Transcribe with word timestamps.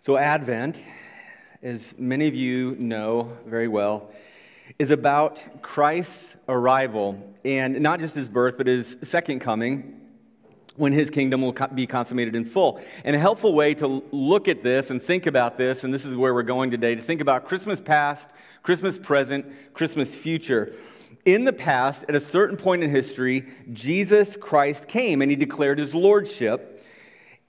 So, 0.00 0.16
Advent, 0.16 0.80
as 1.62 1.94
many 1.98 2.28
of 2.28 2.34
you 2.34 2.76
know 2.78 3.32
very 3.46 3.66
well, 3.66 4.10
is 4.78 4.90
about 4.90 5.42
Christ's 5.62 6.36
arrival, 6.48 7.34
and 7.44 7.80
not 7.80 8.00
just 8.00 8.14
his 8.14 8.28
birth, 8.28 8.56
but 8.56 8.66
his 8.66 8.96
second 9.02 9.40
coming 9.40 10.00
when 10.76 10.92
his 10.92 11.08
kingdom 11.08 11.40
will 11.40 11.54
be 11.74 11.86
consummated 11.86 12.36
in 12.36 12.44
full. 12.44 12.80
And 13.04 13.16
a 13.16 13.18
helpful 13.18 13.54
way 13.54 13.72
to 13.74 14.04
look 14.12 14.46
at 14.48 14.62
this 14.62 14.90
and 14.90 15.02
think 15.02 15.26
about 15.26 15.56
this, 15.56 15.82
and 15.82 15.92
this 15.92 16.04
is 16.04 16.14
where 16.14 16.34
we're 16.34 16.42
going 16.42 16.70
today, 16.70 16.94
to 16.94 17.02
think 17.02 17.22
about 17.22 17.46
Christmas 17.46 17.80
past, 17.80 18.30
Christmas 18.62 18.98
present, 18.98 19.46
Christmas 19.72 20.14
future. 20.14 20.74
In 21.24 21.44
the 21.44 21.52
past, 21.52 22.04
at 22.08 22.14
a 22.14 22.20
certain 22.20 22.56
point 22.56 22.84
in 22.84 22.90
history, 22.90 23.46
Jesus 23.72 24.36
Christ 24.36 24.86
came 24.86 25.22
and 25.22 25.30
he 25.30 25.36
declared 25.36 25.78
his 25.78 25.94
lordship 25.94 26.75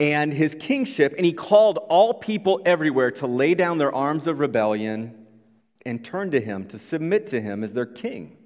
and 0.00 0.32
his 0.32 0.54
kingship, 0.54 1.14
and 1.16 1.26
he 1.26 1.32
called 1.32 1.78
all 1.88 2.14
people 2.14 2.60
everywhere 2.64 3.10
to 3.10 3.26
lay 3.26 3.54
down 3.54 3.78
their 3.78 3.94
arms 3.94 4.26
of 4.26 4.38
rebellion 4.38 5.26
and 5.84 6.04
turn 6.04 6.30
to 6.30 6.40
him, 6.40 6.66
to 6.68 6.78
submit 6.78 7.26
to 7.28 7.40
him 7.40 7.64
as 7.64 7.72
their 7.72 7.86
king. 7.86 8.36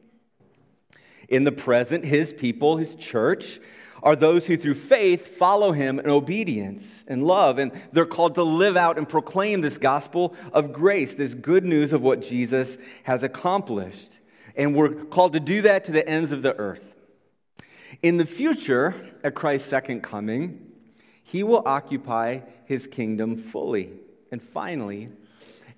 In 1.28 1.44
the 1.44 1.52
present, 1.52 2.04
his 2.04 2.32
people, 2.32 2.77
his 2.77 2.94
church, 2.94 3.58
are 4.02 4.16
those 4.16 4.46
who 4.46 4.56
through 4.56 4.74
faith 4.74 5.36
follow 5.36 5.72
him 5.72 5.98
in 5.98 6.10
obedience 6.10 7.04
and 7.06 7.24
love. 7.24 7.58
And 7.58 7.70
they're 7.92 8.05
called 8.05 8.34
to 8.34 8.42
live 8.42 8.77
out 8.77 8.98
and 8.98 9.08
proclaim 9.08 9.60
this 9.60 9.78
gospel 9.78 10.34
of 10.52 10.72
grace, 10.72 11.14
this 11.14 11.34
good 11.34 11.64
news 11.64 11.92
of 11.92 12.02
what 12.02 12.20
Jesus 12.20 12.78
has 13.05 13.22
accomplished. 13.22 14.19
And 14.56 14.74
we're 14.74 14.91
called 14.91 15.34
to 15.34 15.41
do 15.41 15.62
that 15.62 15.84
to 15.84 15.92
the 15.92 16.06
ends 16.06 16.32
of 16.32 16.42
the 16.42 16.56
earth. 16.56 16.94
In 18.02 18.16
the 18.16 18.27
future, 18.27 18.94
at 19.22 19.34
Christ's 19.34 19.69
second 19.69 20.02
coming, 20.02 20.71
he 21.32 21.42
will 21.42 21.62
occupy 21.64 22.41
his 22.66 22.86
kingdom 22.86 23.38
fully. 23.38 23.88
And 24.30 24.42
finally, 24.42 25.09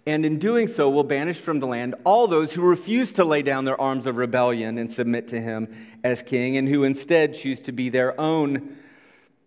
and 0.04 0.26
in 0.26 0.40
doing 0.40 0.66
so 0.66 0.90
will 0.90 1.04
banish 1.04 1.38
from 1.38 1.60
the 1.60 1.66
land 1.68 1.94
all 2.02 2.26
those 2.26 2.52
who 2.52 2.62
refuse 2.62 3.12
to 3.12 3.24
lay 3.24 3.40
down 3.40 3.64
their 3.64 3.80
arms 3.80 4.08
of 4.08 4.16
rebellion 4.16 4.78
and 4.78 4.92
submit 4.92 5.28
to 5.28 5.40
him 5.40 5.72
as 6.02 6.22
king, 6.22 6.56
and 6.56 6.68
who 6.68 6.82
instead 6.82 7.34
choose 7.34 7.60
to 7.60 7.70
be 7.72 7.88
their 7.88 8.20
own 8.20 8.76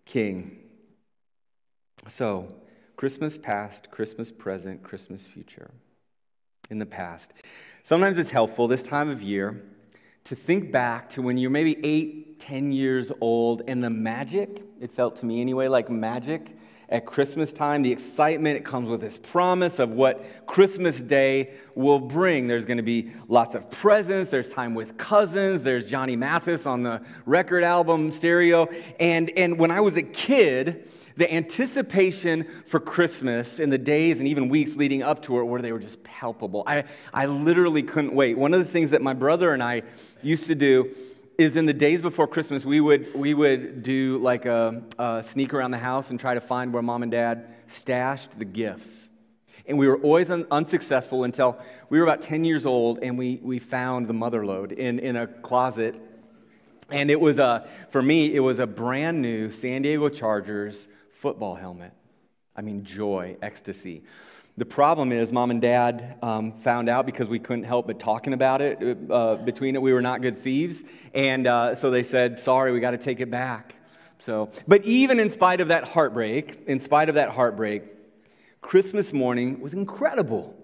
king. 0.06 0.56
So, 2.06 2.54
Christmas 2.96 3.36
past, 3.36 3.90
Christmas 3.90 4.32
present, 4.32 4.82
Christmas 4.82 5.26
future. 5.26 5.70
In 6.70 6.78
the 6.78 6.86
past. 6.86 7.34
Sometimes 7.82 8.16
it's 8.16 8.30
helpful 8.30 8.66
this 8.66 8.82
time 8.82 9.10
of 9.10 9.20
year 9.22 9.62
to 10.24 10.34
think 10.34 10.72
back 10.72 11.10
to 11.10 11.22
when 11.22 11.36
you're 11.36 11.50
maybe 11.50 11.78
eight, 11.84 12.40
ten 12.40 12.72
years 12.72 13.12
old 13.20 13.60
and 13.68 13.84
the 13.84 13.90
magic 13.90 14.62
it 14.80 14.92
felt 14.92 15.16
to 15.16 15.26
me 15.26 15.40
anyway, 15.40 15.68
like 15.68 15.90
magic 15.90 16.56
at 16.88 17.04
Christmas 17.04 17.52
time. 17.52 17.82
The 17.82 17.92
excitement, 17.92 18.56
it 18.56 18.64
comes 18.64 18.88
with 18.88 19.00
this 19.00 19.18
promise 19.18 19.78
of 19.78 19.90
what 19.90 20.46
Christmas 20.46 21.02
Day 21.02 21.52
will 21.74 21.98
bring. 21.98 22.46
There's 22.46 22.64
going 22.64 22.78
to 22.78 22.82
be 22.82 23.10
lots 23.28 23.54
of 23.54 23.70
presents, 23.70 24.30
there's 24.30 24.50
time 24.50 24.74
with 24.74 24.96
cousins, 24.96 25.62
there's 25.62 25.86
Johnny 25.86 26.16
Mathis 26.16 26.64
on 26.64 26.82
the 26.82 27.02
record 27.26 27.64
album 27.64 28.10
stereo. 28.10 28.68
And, 29.00 29.30
and 29.36 29.58
when 29.58 29.70
I 29.70 29.80
was 29.80 29.96
a 29.96 30.02
kid, 30.02 30.88
the 31.16 31.32
anticipation 31.32 32.46
for 32.64 32.78
Christmas 32.78 33.58
in 33.58 33.70
the 33.70 33.78
days 33.78 34.20
and 34.20 34.28
even 34.28 34.48
weeks 34.48 34.76
leading 34.76 35.02
up 35.02 35.20
to 35.22 35.40
it, 35.40 35.42
where 35.42 35.60
they 35.60 35.72
were 35.72 35.80
just 35.80 36.02
palpable. 36.04 36.62
I, 36.64 36.84
I 37.12 37.26
literally 37.26 37.82
couldn't 37.82 38.14
wait. 38.14 38.38
One 38.38 38.54
of 38.54 38.60
the 38.60 38.70
things 38.70 38.90
that 38.90 39.02
my 39.02 39.14
brother 39.14 39.52
and 39.52 39.62
I 39.62 39.82
used 40.22 40.44
to 40.44 40.54
do 40.54 40.94
is 41.38 41.54
in 41.54 41.66
the 41.66 41.72
days 41.72 42.02
before 42.02 42.26
Christmas, 42.26 42.64
we 42.64 42.80
would, 42.80 43.14
we 43.14 43.32
would 43.32 43.84
do 43.84 44.18
like 44.18 44.44
a, 44.44 44.82
a, 44.98 45.22
sneak 45.22 45.54
around 45.54 45.70
the 45.70 45.78
house 45.78 46.10
and 46.10 46.18
try 46.18 46.34
to 46.34 46.40
find 46.40 46.72
where 46.72 46.82
mom 46.82 47.04
and 47.04 47.12
dad 47.12 47.46
stashed 47.68 48.36
the 48.36 48.44
gifts. 48.44 49.08
And 49.64 49.78
we 49.78 49.86
were 49.86 49.98
always 49.98 50.32
un- 50.32 50.48
unsuccessful 50.50 51.22
until 51.22 51.56
we 51.90 51.98
were 51.98 52.04
about 52.04 52.22
10 52.22 52.44
years 52.44 52.66
old 52.66 52.98
and 53.02 53.16
we, 53.16 53.38
we 53.40 53.60
found 53.60 54.08
the 54.08 54.12
mother 54.12 54.44
lode 54.44 54.72
in, 54.72 54.98
in 54.98 55.14
a 55.14 55.28
closet. 55.28 55.94
And 56.90 57.08
it 57.08 57.20
was 57.20 57.38
a, 57.38 57.68
for 57.90 58.02
me, 58.02 58.34
it 58.34 58.40
was 58.40 58.58
a 58.58 58.66
brand 58.66 59.22
new 59.22 59.52
San 59.52 59.82
Diego 59.82 60.08
Chargers 60.08 60.88
football 61.12 61.54
helmet. 61.54 61.92
I 62.58 62.60
mean, 62.60 62.82
joy, 62.82 63.36
ecstasy. 63.40 64.02
The 64.56 64.64
problem 64.64 65.12
is, 65.12 65.32
mom 65.32 65.52
and 65.52 65.62
dad 65.62 66.16
um, 66.20 66.52
found 66.52 66.88
out 66.88 67.06
because 67.06 67.28
we 67.28 67.38
couldn't 67.38 67.62
help 67.62 67.86
but 67.86 68.00
talking 68.00 68.32
about 68.32 68.60
it. 68.60 68.98
Uh, 69.08 69.36
between 69.36 69.76
it, 69.76 69.80
we 69.80 69.92
were 69.92 70.02
not 70.02 70.22
good 70.22 70.36
thieves. 70.36 70.82
And 71.14 71.46
uh, 71.46 71.76
so 71.76 71.92
they 71.92 72.02
said, 72.02 72.40
sorry, 72.40 72.72
we 72.72 72.80
got 72.80 72.90
to 72.90 72.98
take 72.98 73.20
it 73.20 73.30
back. 73.30 73.76
So, 74.18 74.50
but 74.66 74.84
even 74.84 75.20
in 75.20 75.30
spite 75.30 75.60
of 75.60 75.68
that 75.68 75.84
heartbreak, 75.84 76.64
in 76.66 76.80
spite 76.80 77.08
of 77.08 77.14
that 77.14 77.30
heartbreak, 77.30 77.84
Christmas 78.60 79.12
morning 79.12 79.60
was 79.60 79.72
incredible. 79.72 80.56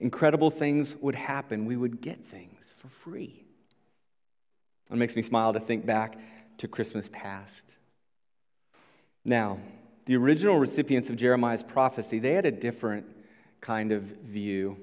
Incredible 0.00 0.50
things 0.50 0.96
would 1.02 1.16
happen. 1.16 1.66
We 1.66 1.76
would 1.76 2.00
get 2.00 2.24
things 2.24 2.74
for 2.78 2.88
free. 2.88 3.44
It 4.90 4.96
makes 4.96 5.16
me 5.16 5.20
smile 5.20 5.52
to 5.52 5.60
think 5.60 5.84
back 5.84 6.18
to 6.56 6.66
Christmas 6.66 7.10
past. 7.12 7.62
Now, 9.22 9.58
the 10.06 10.16
original 10.16 10.58
recipients 10.58 11.10
of 11.10 11.16
Jeremiah's 11.16 11.62
prophecy, 11.62 12.18
they 12.18 12.32
had 12.32 12.46
a 12.46 12.52
different 12.52 13.06
kind 13.60 13.92
of 13.92 14.02
view 14.02 14.78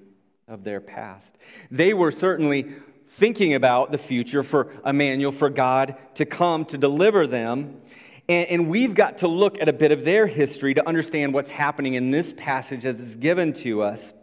of 0.48 0.64
their 0.64 0.82
past. 0.82 1.38
They 1.72 1.94
were 1.94 2.12
certainly 2.12 2.74
thinking 3.08 3.54
about 3.54 3.92
the 3.92 3.98
future 3.98 4.44
for 4.44 4.72
Emmanuel, 4.86 5.32
for 5.32 5.50
God 5.50 5.98
to 6.16 6.26
come 6.26 6.66
to 6.66 6.78
deliver 6.78 7.26
them. 7.26 7.82
And, 8.30 8.48
and, 8.50 8.70
we've 8.70 8.96
got 8.96 9.20
to 9.20 9.28
look 9.28 9.62
at 9.62 9.68
a 9.68 9.74
bit 9.74 9.92
of 9.92 10.06
their 10.06 10.28
history 10.28 10.74
to 10.76 10.88
understand 10.88 11.34
what's 11.34 11.52
happening 11.52 11.96
in 11.96 12.12
this 12.12 12.34
passage 12.34 12.86
as 12.86 13.00
it's 13.00 13.18
given 13.18 13.52
to 13.54 13.82
us. 13.82 14.14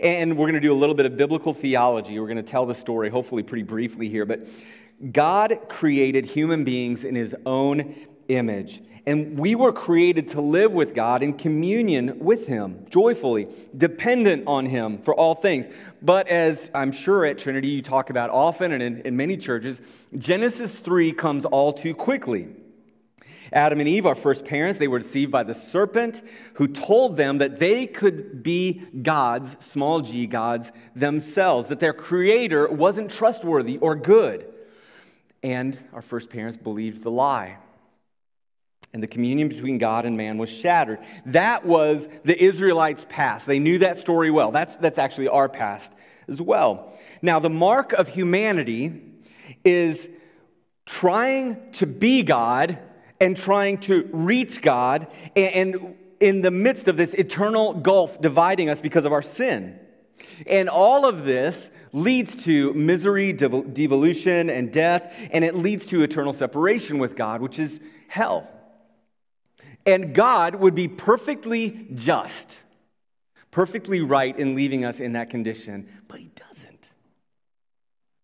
And 0.00 0.36
we're 0.38 0.46
going 0.46 0.54
to 0.54 0.60
do 0.60 0.72
a 0.72 0.74
little 0.74 0.94
bit 0.94 1.04
of 1.04 1.16
biblical 1.16 1.52
theology. 1.52 2.18
We're 2.18 2.26
going 2.26 2.38
to 2.38 2.42
tell 2.42 2.64
the 2.64 2.74
story, 2.74 3.10
hopefully, 3.10 3.42
pretty 3.42 3.64
briefly 3.64 4.08
here. 4.08 4.24
But 4.24 4.46
God 5.12 5.58
created 5.68 6.24
human 6.24 6.64
beings 6.64 7.04
in 7.04 7.14
his 7.14 7.36
own 7.44 7.94
image. 8.28 8.82
And 9.04 9.36
we 9.36 9.56
were 9.56 9.72
created 9.72 10.28
to 10.30 10.40
live 10.40 10.72
with 10.72 10.94
God 10.94 11.24
in 11.24 11.32
communion 11.32 12.20
with 12.20 12.46
Him, 12.46 12.86
joyfully, 12.88 13.48
dependent 13.76 14.44
on 14.46 14.66
Him 14.66 14.98
for 14.98 15.12
all 15.12 15.34
things. 15.34 15.66
But 16.00 16.28
as 16.28 16.70
I'm 16.72 16.92
sure 16.92 17.24
at 17.24 17.38
Trinity 17.38 17.68
you 17.68 17.82
talk 17.82 18.10
about 18.10 18.30
often 18.30 18.70
and 18.70 18.82
in, 18.82 19.00
in 19.00 19.16
many 19.16 19.36
churches, 19.36 19.80
Genesis 20.16 20.78
3 20.78 21.12
comes 21.12 21.44
all 21.44 21.72
too 21.72 21.94
quickly. 21.94 22.48
Adam 23.52 23.80
and 23.80 23.88
Eve, 23.88 24.06
our 24.06 24.14
first 24.14 24.44
parents, 24.44 24.78
they 24.78 24.88
were 24.88 25.00
deceived 25.00 25.32
by 25.32 25.42
the 25.42 25.54
serpent 25.54 26.22
who 26.54 26.68
told 26.68 27.16
them 27.16 27.38
that 27.38 27.58
they 27.58 27.86
could 27.86 28.42
be 28.42 28.82
gods, 29.02 29.56
small 29.58 30.00
g 30.00 30.26
gods, 30.26 30.70
themselves, 30.94 31.68
that 31.68 31.80
their 31.80 31.92
creator 31.92 32.68
wasn't 32.68 33.10
trustworthy 33.10 33.78
or 33.78 33.96
good. 33.96 34.46
And 35.42 35.76
our 35.92 36.00
first 36.02 36.30
parents 36.30 36.56
believed 36.56 37.02
the 37.02 37.10
lie 37.10 37.58
and 38.92 39.02
the 39.02 39.06
communion 39.06 39.48
between 39.48 39.78
God 39.78 40.04
and 40.04 40.16
man 40.16 40.38
was 40.38 40.50
shattered. 40.50 40.98
That 41.26 41.64
was 41.64 42.08
the 42.24 42.40
Israelites' 42.42 43.06
past. 43.08 43.46
They 43.46 43.58
knew 43.58 43.78
that 43.78 43.96
story 43.96 44.30
well. 44.30 44.50
That's, 44.50 44.76
that's 44.76 44.98
actually 44.98 45.28
our 45.28 45.48
past 45.48 45.92
as 46.28 46.40
well. 46.40 46.92
Now, 47.22 47.38
the 47.38 47.50
mark 47.50 47.92
of 47.92 48.08
humanity 48.08 49.00
is 49.64 50.08
trying 50.84 51.72
to 51.72 51.86
be 51.86 52.22
God 52.22 52.78
and 53.20 53.36
trying 53.36 53.78
to 53.78 54.08
reach 54.12 54.60
God, 54.60 55.06
and, 55.36 55.74
and 55.74 55.96
in 56.20 56.42
the 56.42 56.50
midst 56.50 56.88
of 56.88 56.96
this 56.96 57.14
eternal 57.14 57.72
gulf 57.72 58.20
dividing 58.20 58.68
us 58.68 58.80
because 58.80 59.04
of 59.04 59.12
our 59.12 59.22
sin. 59.22 59.78
And 60.46 60.68
all 60.68 61.04
of 61.04 61.24
this 61.24 61.70
leads 61.92 62.44
to 62.44 62.72
misery, 62.74 63.32
devolution, 63.32 64.50
and 64.50 64.72
death, 64.72 65.16
and 65.30 65.44
it 65.44 65.56
leads 65.56 65.86
to 65.86 66.02
eternal 66.02 66.32
separation 66.32 66.98
with 66.98 67.16
God, 67.16 67.40
which 67.40 67.58
is 67.58 67.80
hell. 68.08 68.48
And 69.84 70.14
God 70.14 70.54
would 70.56 70.74
be 70.74 70.88
perfectly 70.88 71.88
just, 71.94 72.58
perfectly 73.50 74.00
right 74.00 74.36
in 74.38 74.54
leaving 74.54 74.84
us 74.84 75.00
in 75.00 75.12
that 75.12 75.30
condition, 75.30 75.88
but 76.08 76.20
He 76.20 76.30
doesn't. 76.36 76.90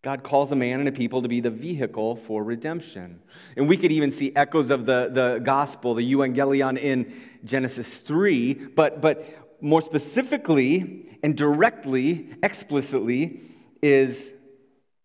God 0.01 0.23
calls 0.23 0.51
a 0.53 0.55
man 0.55 0.79
and 0.79 0.87
a 0.87 0.93
people 0.93 1.21
to 1.21 1.27
be 1.27 1.41
the 1.41 1.49
vehicle 1.49 2.15
for 2.15 2.41
redemption. 2.41 3.19
And 3.57 3.67
we 3.67 3.75
could 3.75 3.91
even 3.91 4.11
see 4.11 4.33
echoes 4.33 4.71
of 4.71 4.85
the, 4.85 5.09
the 5.11 5.41
gospel, 5.43 5.93
the 5.93 6.13
euangelion 6.13 6.77
in 6.77 7.13
Genesis 7.43 7.97
3, 7.97 8.53
but, 8.53 9.01
but 9.01 9.25
more 9.59 9.81
specifically 9.81 11.17
and 11.21 11.35
directly, 11.35 12.29
explicitly, 12.41 13.41
is 13.81 14.31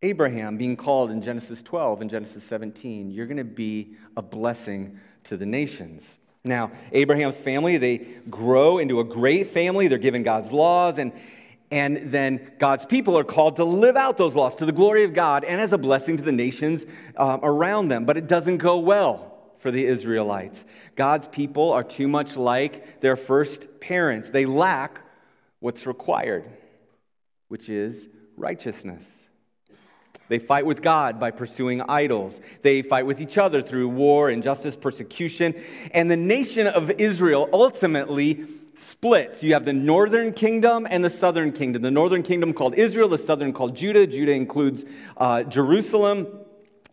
Abraham 0.03 0.57
being 0.57 0.77
called 0.77 1.11
in 1.11 1.23
Genesis 1.23 1.61
12 1.61 2.03
and 2.03 2.11
Genesis 2.11 2.45
17. 2.45 3.11
You're 3.11 3.27
going 3.27 3.39
to 3.39 3.45
be 3.45 3.97
a 4.17 4.23
blessing 4.23 5.01
to 5.25 5.37
the 5.37 5.47
nations. 5.47 6.19
Now, 6.45 6.73
Abraham's 6.93 7.39
family, 7.39 7.79
they 7.79 7.99
grow 8.29 8.77
into 8.79 9.01
a 9.01 9.05
great 9.05 9.49
family. 9.49 9.89
They're 9.89 9.97
given 9.97 10.23
God's 10.23 10.53
laws, 10.53 10.99
and, 10.99 11.13
and 11.71 12.13
then 12.13 12.53
God's 12.59 12.85
people 12.85 13.17
are 13.17 13.25
called 13.25 13.57
to 13.57 13.65
live 13.65 13.97
out 13.97 14.19
those 14.19 14.35
laws 14.35 14.55
to 14.57 14.67
the 14.67 14.73
glory 14.73 15.05
of 15.05 15.15
God 15.15 15.45
and 15.45 15.59
as 15.59 15.73
a 15.73 15.79
blessing 15.79 16.19
to 16.19 16.23
the 16.23 16.33
nations 16.33 16.85
um, 17.17 17.41
around 17.43 17.89
them. 17.89 18.05
But 18.05 18.19
it 18.19 18.27
doesn't 18.27 18.59
go 18.59 18.79
well 18.79 19.35
for 19.57 19.71
the 19.71 19.87
Israelites. 19.87 20.67
God's 20.97 21.29
people 21.29 21.73
are 21.73 21.83
too 21.83 22.09
much 22.09 22.37
like 22.37 23.01
their 23.01 23.17
first 23.17 23.81
parents. 23.81 24.29
They 24.29 24.45
lack 24.45 25.01
what's 25.61 25.87
required, 25.87 26.47
which 27.49 27.71
is 27.71 28.07
righteousness. 28.37 29.24
They 30.29 30.39
fight 30.39 30.67
with 30.67 30.83
God 30.83 31.21
by 31.21 31.31
pursuing 31.31 31.83
idols. 31.83 32.41
They 32.63 32.83
fight 32.83 33.07
with 33.07 33.21
each 33.21 33.39
other 33.39 33.63
through 33.63 33.89
war, 33.89 34.31
injustice, 34.31 34.77
persecution. 34.77 35.55
And 35.93 36.11
the 36.11 36.17
nation 36.17 36.67
of 36.67 36.91
Israel 36.93 37.49
ultimately 37.53 38.47
splits. 38.77 39.43
You 39.43 39.53
have 39.53 39.65
the 39.65 39.73
northern 39.73 40.33
kingdom 40.33 40.87
and 40.89 41.05
the 41.05 41.11
southern 41.11 41.53
kingdom. 41.53 41.83
The 41.83 41.91
northern 41.91 42.23
kingdom 42.23 42.53
called 42.53 42.75
Israel, 42.75 43.09
the 43.09 43.19
southern 43.19 43.53
called 43.53 43.77
Judah. 43.77 44.07
Judah 44.07 44.33
includes 44.33 44.85
uh, 45.17 45.43
Jerusalem. 45.45 46.27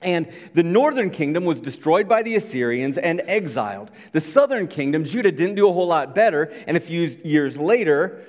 And 0.03 0.27
the 0.53 0.63
northern 0.63 1.11
kingdom 1.11 1.45
was 1.45 1.61
destroyed 1.61 2.07
by 2.07 2.23
the 2.23 2.35
Assyrians 2.35 2.97
and 2.97 3.21
exiled. 3.25 3.91
The 4.13 4.19
southern 4.19 4.67
kingdom, 4.67 5.03
Judah, 5.03 5.31
didn't 5.31 5.55
do 5.55 5.69
a 5.69 5.73
whole 5.73 5.87
lot 5.87 6.15
better. 6.15 6.51
And 6.65 6.75
a 6.75 6.79
few 6.79 7.01
years 7.23 7.57
later, 7.57 8.21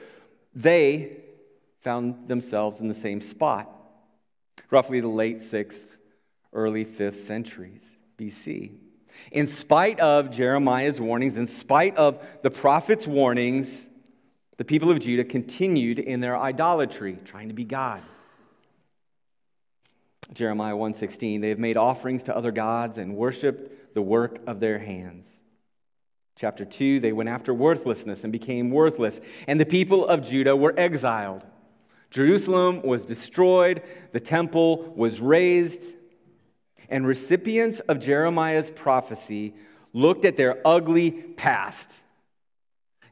they 0.55 1.17
found 1.81 2.29
themselves 2.29 2.81
in 2.81 2.89
the 2.89 2.95
same 2.95 3.21
spot, 3.21 3.69
roughly 4.71 5.01
the 5.01 5.09
late 5.09 5.39
6th, 5.39 5.87
early 6.53 6.85
5th 6.85 7.17
centuries 7.17 7.97
BC. 8.19 8.73
In 9.31 9.47
spite 9.47 10.01
of 10.01 10.31
Jeremiah's 10.31 11.01
warnings, 11.01 11.37
in 11.37 11.47
spite 11.47 11.97
of 11.97 12.25
the 12.43 12.51
prophet's 12.51 13.07
warnings, 13.07 13.89
the 14.57 14.65
people 14.65 14.91
of 14.91 15.01
Judah 15.01 15.25
continued 15.25 15.99
in 15.99 16.21
their 16.21 16.37
idolatry, 16.37 17.19
trying 17.25 17.49
to 17.49 17.55
be 17.55 17.65
God. 17.65 18.03
Jeremiah 20.33 20.77
1:16 20.77 21.41
they 21.41 21.51
have 21.51 21.59
made 21.59 21.77
offerings 21.77 22.23
to 22.25 22.37
other 22.37 22.53
gods 22.53 22.99
and 22.99 23.17
worshiped 23.17 23.95
the 23.95 24.03
work 24.03 24.39
of 24.47 24.61
their 24.61 24.79
hands. 24.79 25.41
Chapter 26.37 26.65
2 26.65 27.01
they 27.01 27.13
went 27.13 27.29
after 27.29 27.53
worthlessness 27.53 28.25
and 28.25 28.33
became 28.33 28.71
worthless 28.71 29.21
and 29.47 29.61
the 29.61 29.67
people 29.67 30.07
of 30.07 30.27
Judah 30.27 30.57
were 30.57 30.75
exiled. 30.79 31.45
Jerusalem 32.13 32.83
was 32.83 33.07
destroyed, 33.07 33.83
the 34.13 34.21
temple 34.21 34.93
was 34.95 35.19
razed, 35.19 35.83
and 36.91 37.07
recipients 37.07 37.81
of 37.81 38.01
Jeremiah's 38.01 38.71
prophecy 38.71 39.55
looked 39.95 40.27
at 40.27 40.37
their 40.37 40.61
ugly 40.63 41.11
past. 41.11 41.91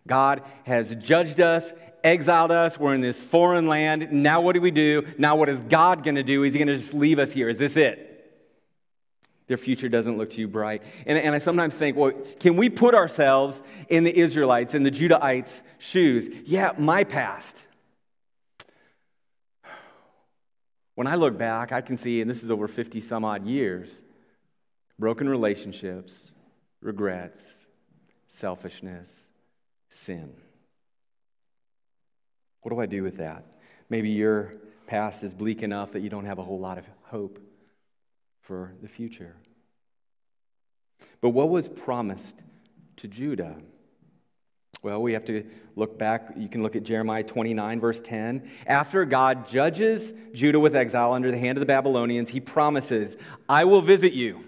God 0.06 0.42
has 0.64 0.94
judged 0.96 1.40
us, 1.40 1.72
exiled 2.04 2.50
us, 2.50 2.78
we're 2.78 2.94
in 2.94 3.00
this 3.00 3.22
foreign 3.22 3.68
land. 3.68 4.12
Now, 4.12 4.42
what 4.42 4.52
do 4.52 4.60
we 4.60 4.70
do? 4.70 5.06
Now, 5.16 5.34
what 5.34 5.48
is 5.48 5.62
God 5.62 6.04
going 6.04 6.16
to 6.16 6.22
do? 6.22 6.44
Is 6.44 6.52
He 6.52 6.58
going 6.58 6.68
to 6.68 6.76
just 6.76 6.92
leave 6.92 7.18
us 7.18 7.32
here? 7.32 7.48
Is 7.48 7.56
this 7.56 7.78
it? 7.78 8.06
Their 9.46 9.56
future 9.56 9.88
doesn't 9.88 10.18
look 10.18 10.28
too 10.28 10.46
bright. 10.46 10.82
And, 11.06 11.16
and 11.16 11.34
I 11.34 11.38
sometimes 11.38 11.74
think, 11.74 11.96
well, 11.96 12.12
can 12.38 12.56
we 12.56 12.68
put 12.68 12.94
ourselves 12.94 13.62
in 13.88 14.04
the 14.04 14.14
Israelites, 14.14 14.74
in 14.74 14.82
the 14.82 14.90
Judahites' 14.90 15.62
shoes? 15.78 16.28
Yeah, 16.44 16.72
my 16.76 17.02
past. 17.02 17.56
When 21.00 21.06
I 21.06 21.14
look 21.14 21.38
back, 21.38 21.72
I 21.72 21.80
can 21.80 21.96
see, 21.96 22.20
and 22.20 22.30
this 22.30 22.42
is 22.42 22.50
over 22.50 22.68
50 22.68 23.00
some 23.00 23.24
odd 23.24 23.46
years, 23.46 24.02
broken 24.98 25.30
relationships, 25.30 26.30
regrets, 26.82 27.66
selfishness, 28.28 29.30
sin. 29.88 30.30
What 32.60 32.70
do 32.70 32.78
I 32.78 32.84
do 32.84 33.02
with 33.02 33.16
that? 33.16 33.46
Maybe 33.88 34.10
your 34.10 34.52
past 34.86 35.24
is 35.24 35.32
bleak 35.32 35.62
enough 35.62 35.92
that 35.92 36.00
you 36.00 36.10
don't 36.10 36.26
have 36.26 36.38
a 36.38 36.42
whole 36.42 36.60
lot 36.60 36.76
of 36.76 36.86
hope 37.04 37.38
for 38.42 38.74
the 38.82 38.88
future. 38.88 39.36
But 41.22 41.30
what 41.30 41.48
was 41.48 41.66
promised 41.66 42.42
to 42.96 43.08
Judah? 43.08 43.56
Well, 44.82 45.02
we 45.02 45.12
have 45.12 45.26
to 45.26 45.44
look 45.76 45.98
back. 45.98 46.30
You 46.36 46.48
can 46.48 46.62
look 46.62 46.74
at 46.74 46.84
Jeremiah 46.84 47.22
29, 47.22 47.80
verse 47.80 48.00
10. 48.00 48.50
After 48.66 49.04
God 49.04 49.46
judges 49.46 50.12
Judah 50.32 50.58
with 50.58 50.74
exile 50.74 51.12
under 51.12 51.30
the 51.30 51.36
hand 51.36 51.58
of 51.58 51.60
the 51.60 51.66
Babylonians, 51.66 52.30
he 52.30 52.40
promises, 52.40 53.16
I 53.46 53.64
will 53.64 53.82
visit 53.82 54.14
you. 54.14 54.42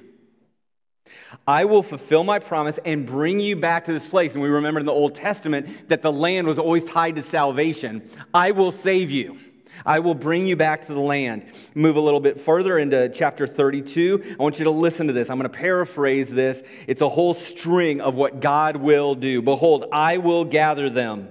I 1.46 1.66
will 1.66 1.82
fulfill 1.82 2.24
my 2.24 2.38
promise 2.38 2.78
and 2.84 3.04
bring 3.04 3.40
you 3.40 3.56
back 3.56 3.84
to 3.86 3.92
this 3.92 4.08
place. 4.08 4.32
And 4.32 4.42
we 4.42 4.48
remember 4.48 4.80
in 4.80 4.86
the 4.86 4.92
Old 4.92 5.14
Testament 5.14 5.88
that 5.88 6.00
the 6.00 6.12
land 6.12 6.46
was 6.46 6.58
always 6.58 6.84
tied 6.84 7.16
to 7.16 7.22
salvation. 7.22 8.08
I 8.32 8.52
will 8.52 8.72
save 8.72 9.10
you. 9.10 9.38
I 9.84 9.98
will 9.98 10.14
bring 10.14 10.46
you 10.46 10.56
back 10.56 10.86
to 10.86 10.94
the 10.94 11.00
land. 11.00 11.44
Move 11.74 11.96
a 11.96 12.00
little 12.00 12.20
bit 12.20 12.40
further 12.40 12.78
into 12.78 13.08
chapter 13.08 13.46
32. 13.46 14.36
I 14.38 14.42
want 14.42 14.58
you 14.58 14.64
to 14.64 14.70
listen 14.70 15.06
to 15.06 15.12
this. 15.12 15.30
I'm 15.30 15.38
going 15.38 15.50
to 15.50 15.58
paraphrase 15.58 16.30
this. 16.30 16.62
It's 16.86 17.00
a 17.00 17.08
whole 17.08 17.34
string 17.34 18.00
of 18.00 18.14
what 18.14 18.40
God 18.40 18.76
will 18.76 19.14
do. 19.14 19.42
Behold, 19.42 19.86
I 19.92 20.18
will 20.18 20.44
gather 20.44 20.88
them 20.88 21.28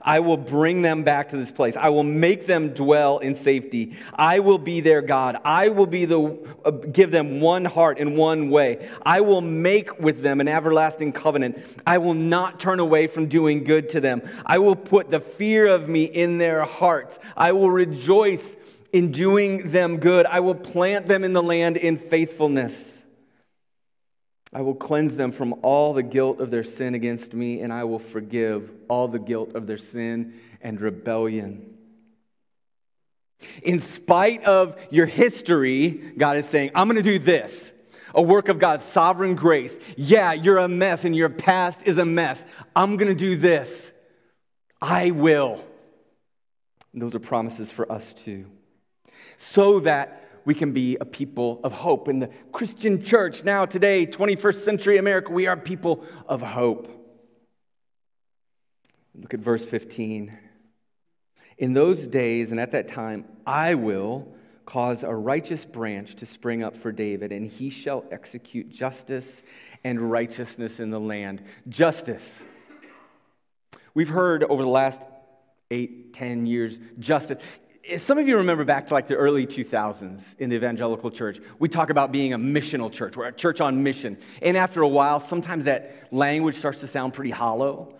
I 0.00 0.20
will 0.20 0.36
bring 0.36 0.82
them 0.82 1.02
back 1.02 1.30
to 1.30 1.36
this 1.36 1.50
place. 1.50 1.76
I 1.76 1.88
will 1.88 2.02
make 2.02 2.46
them 2.46 2.70
dwell 2.70 3.18
in 3.18 3.34
safety. 3.34 3.96
I 4.14 4.40
will 4.40 4.58
be 4.58 4.80
their 4.80 5.02
God. 5.02 5.40
I 5.44 5.68
will 5.68 5.86
be 5.86 6.04
the 6.04 6.38
uh, 6.64 6.70
give 6.70 7.10
them 7.10 7.40
one 7.40 7.64
heart 7.64 7.98
and 7.98 8.16
one 8.16 8.50
way. 8.50 8.88
I 9.04 9.20
will 9.20 9.40
make 9.40 9.98
with 10.00 10.22
them 10.22 10.40
an 10.40 10.48
everlasting 10.48 11.12
covenant. 11.12 11.58
I 11.86 11.98
will 11.98 12.14
not 12.14 12.60
turn 12.60 12.80
away 12.80 13.06
from 13.06 13.26
doing 13.26 13.64
good 13.64 13.88
to 13.90 14.00
them. 14.00 14.22
I 14.46 14.58
will 14.58 14.76
put 14.76 15.10
the 15.10 15.20
fear 15.20 15.66
of 15.66 15.88
me 15.88 16.04
in 16.04 16.38
their 16.38 16.64
hearts. 16.64 17.18
I 17.36 17.52
will 17.52 17.70
rejoice 17.70 18.56
in 18.92 19.10
doing 19.10 19.70
them 19.70 19.98
good. 19.98 20.26
I 20.26 20.40
will 20.40 20.54
plant 20.54 21.06
them 21.06 21.24
in 21.24 21.32
the 21.32 21.42
land 21.42 21.76
in 21.76 21.96
faithfulness. 21.96 23.01
I 24.52 24.60
will 24.60 24.74
cleanse 24.74 25.16
them 25.16 25.32
from 25.32 25.54
all 25.62 25.94
the 25.94 26.02
guilt 26.02 26.40
of 26.40 26.50
their 26.50 26.62
sin 26.64 26.94
against 26.94 27.32
me, 27.32 27.60
and 27.60 27.72
I 27.72 27.84
will 27.84 27.98
forgive 27.98 28.70
all 28.88 29.08
the 29.08 29.18
guilt 29.18 29.54
of 29.54 29.66
their 29.66 29.78
sin 29.78 30.34
and 30.60 30.80
rebellion. 30.80 31.78
In 33.62 33.80
spite 33.80 34.44
of 34.44 34.76
your 34.90 35.06
history, 35.06 35.88
God 36.16 36.36
is 36.36 36.46
saying, 36.46 36.70
I'm 36.74 36.86
going 36.86 37.02
to 37.02 37.02
do 37.02 37.18
this 37.18 37.72
a 38.14 38.22
work 38.22 38.48
of 38.48 38.58
God's 38.58 38.84
sovereign 38.84 39.34
grace. 39.34 39.78
Yeah, 39.96 40.34
you're 40.34 40.58
a 40.58 40.68
mess 40.68 41.06
and 41.06 41.16
your 41.16 41.30
past 41.30 41.82
is 41.86 41.96
a 41.96 42.04
mess. 42.04 42.44
I'm 42.76 42.98
going 42.98 43.08
to 43.08 43.14
do 43.14 43.36
this. 43.36 43.90
I 44.80 45.12
will. 45.12 45.64
And 46.92 47.00
those 47.00 47.14
are 47.14 47.20
promises 47.20 47.70
for 47.70 47.90
us 47.90 48.12
too. 48.12 48.46
So 49.36 49.80
that 49.80 50.21
we 50.44 50.54
can 50.54 50.72
be 50.72 50.96
a 51.00 51.04
people 51.04 51.60
of 51.64 51.72
hope. 51.72 52.08
In 52.08 52.18
the 52.18 52.30
Christian 52.52 53.02
church, 53.02 53.44
now, 53.44 53.64
today, 53.64 54.06
21st 54.06 54.56
century 54.56 54.98
America, 54.98 55.32
we 55.32 55.46
are 55.46 55.56
people 55.56 56.04
of 56.26 56.42
hope. 56.42 56.88
Look 59.14 59.34
at 59.34 59.40
verse 59.40 59.64
15. 59.64 60.36
In 61.58 61.74
those 61.74 62.06
days 62.06 62.50
and 62.50 62.58
at 62.58 62.72
that 62.72 62.88
time, 62.88 63.24
I 63.46 63.74
will 63.74 64.26
cause 64.64 65.02
a 65.02 65.14
righteous 65.14 65.64
branch 65.64 66.14
to 66.16 66.26
spring 66.26 66.62
up 66.62 66.76
for 66.76 66.92
David, 66.92 67.32
and 67.32 67.46
he 67.46 67.68
shall 67.70 68.04
execute 68.10 68.70
justice 68.70 69.42
and 69.84 70.10
righteousness 70.10 70.80
in 70.80 70.90
the 70.90 71.00
land. 71.00 71.42
Justice. 71.68 72.44
We've 73.94 74.08
heard 74.08 74.44
over 74.44 74.62
the 74.62 74.68
last 74.68 75.02
eight, 75.70 76.14
ten 76.14 76.46
years, 76.46 76.80
justice 76.98 77.38
Eh, 77.84 77.98
some 77.98 78.18
of 78.18 78.28
you 78.28 78.36
remember 78.36 78.64
back 78.64 78.86
to 78.86 78.94
like 78.94 79.06
the 79.06 79.16
early 79.16 79.46
2000s 79.46 80.38
in 80.38 80.50
the 80.50 80.56
evangelical 80.56 81.10
church, 81.10 81.40
we 81.58 81.68
talk 81.68 81.90
about 81.90 82.12
being 82.12 82.32
a 82.32 82.38
missional 82.38 82.92
church. 82.92 83.16
We're 83.16 83.26
a 83.26 83.32
church 83.32 83.60
on 83.60 83.82
mission. 83.82 84.18
And 84.40 84.56
after 84.56 84.82
a 84.82 84.88
while, 84.88 85.20
sometimes 85.20 85.64
that 85.64 86.08
language 86.12 86.54
starts 86.54 86.80
to 86.80 86.86
sound 86.86 87.14
pretty 87.14 87.30
hollow. 87.30 87.94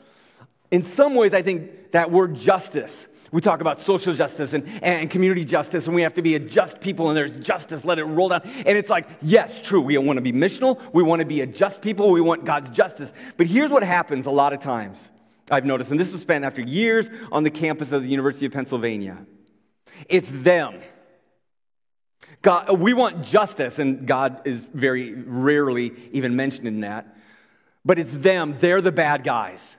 In 0.71 0.83
some 0.83 1.15
ways, 1.15 1.35
I 1.35 1.43
think 1.43 1.93
that 1.93 2.11
word 2.11 2.35
justice, 2.35 3.09
we 3.31 3.41
talk 3.41 3.61
about 3.61 3.81
social 3.81 4.15
justice 4.15 4.55
and, 4.55 4.67
and 4.83 5.11
community 5.11 5.45
justice, 5.45 5.87
and 5.87 5.95
we 5.95 6.03
have 6.03 6.15
to 6.15 6.23
be 6.23 6.35
a 6.35 6.39
just 6.39 6.81
people, 6.81 7.09
and 7.09 7.17
there's 7.17 7.37
justice, 7.39 7.85
let 7.85 7.99
it 7.99 8.05
roll 8.05 8.29
down. 8.29 8.43
And 8.45 8.79
it's 8.79 8.89
like, 8.89 9.09
yes, 9.21 9.61
true, 9.61 9.81
we 9.81 9.99
want 9.99 10.17
to 10.17 10.23
be 10.23 10.33
missional, 10.33 10.81
we 10.93 11.03
want 11.03 11.21
to 11.21 11.27
be 11.27 11.41
a 11.41 11.47
just 11.47 11.83
people, 11.83 12.11
we 12.11 12.21
want 12.21 12.45
God's 12.45 12.71
justice. 12.71 13.13
But 13.37 13.47
here's 13.47 13.71
what 13.71 13.83
happens 13.83 14.27
a 14.27 14.31
lot 14.31 14.53
of 14.53 14.61
times, 14.61 15.11
I've 15.51 15.67
noticed, 15.67 15.91
and 15.91 16.01
this 16.01 16.13
was 16.13 16.23
spent 16.23 16.45
after 16.45 16.63
years 16.63 17.11
on 17.31 17.43
the 17.43 17.51
campus 17.51 17.93
of 17.93 18.03
the 18.03 18.09
University 18.09 18.47
of 18.47 18.53
Pennsylvania. 18.53 19.27
It's 20.09 20.31
them. 20.31 20.81
God, 22.43 22.79
we 22.79 22.93
want 22.93 23.25
justice, 23.25 23.79
and 23.79 24.07
God 24.07 24.43
is 24.45 24.63
very 24.63 25.15
rarely 25.15 25.93
even 26.13 26.35
mentioned 26.35 26.67
in 26.67 26.81
that. 26.81 27.17
But 27.85 27.99
it's 27.99 28.17
them. 28.17 28.57
They're 28.59 28.81
the 28.81 28.93
bad 28.93 29.25
guys. 29.25 29.77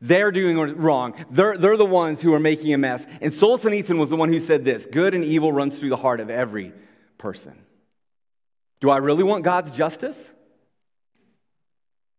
They're 0.00 0.30
doing 0.30 0.76
wrong. 0.76 1.14
They're, 1.30 1.56
they're 1.56 1.76
the 1.76 1.84
ones 1.84 2.22
who 2.22 2.32
are 2.32 2.40
making 2.40 2.72
a 2.72 2.78
mess. 2.78 3.06
And 3.20 3.32
Solzhenitsyn 3.32 3.98
was 3.98 4.10
the 4.10 4.16
one 4.16 4.32
who 4.32 4.38
said 4.40 4.64
this 4.64 4.86
good 4.86 5.14
and 5.14 5.24
evil 5.24 5.52
runs 5.52 5.78
through 5.78 5.88
the 5.90 5.96
heart 5.96 6.20
of 6.20 6.30
every 6.30 6.72
person. 7.16 7.58
Do 8.80 8.90
I 8.90 8.98
really 8.98 9.24
want 9.24 9.44
God's 9.44 9.70
justice? 9.72 10.30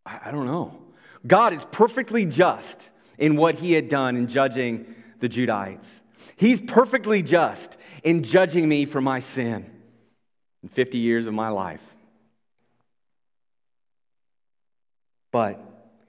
I, 0.06 0.20
I 0.26 0.32
don't 0.32 0.46
know. 0.46 0.78
God 1.26 1.54
is 1.54 1.66
perfectly 1.72 2.26
just 2.26 2.90
in 3.18 3.38
what 3.38 3.56
he 3.56 3.74
had 3.74 3.90
done 3.90 4.16
in 4.16 4.28
judging 4.28 4.94
the 5.20 5.30
Judahites. 5.30 6.02
He's 6.36 6.62
perfectly 6.62 7.22
just 7.22 7.78
in 8.04 8.24
judging 8.24 8.68
me 8.68 8.86
for 8.86 9.02
my 9.02 9.20
sin 9.20 9.70
in 10.64 10.70
50 10.70 10.98
years 10.98 11.28
of 11.28 11.34
my 11.34 11.50
life. 11.50 11.82
but 15.32 15.62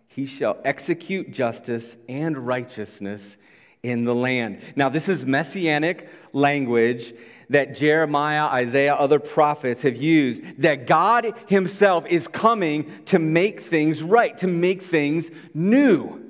he 0.09 0.27
shall 0.27 0.59
execute 0.65 1.31
justice 1.31 1.97
and 2.09 2.37
righteousness 2.47 3.37
in 3.83 4.05
the 4.05 4.15
land. 4.15 4.61
Now, 4.77 4.89
this 4.89 5.09
is 5.09 5.25
messianic 5.25 6.09
language 6.33 7.15
that 7.49 7.75
Jeremiah, 7.75 8.47
Isaiah, 8.47 8.95
other 8.95 9.19
prophets 9.19 9.83
have 9.83 9.97
used 9.97 10.43
that 10.62 10.87
God 10.87 11.35
Himself 11.49 12.07
is 12.07 12.29
coming 12.29 12.91
to 13.07 13.19
make 13.19 13.61
things 13.61 14.03
right, 14.03 14.37
to 14.39 14.47
make 14.47 14.83
things 14.83 15.27
new. 15.55 16.29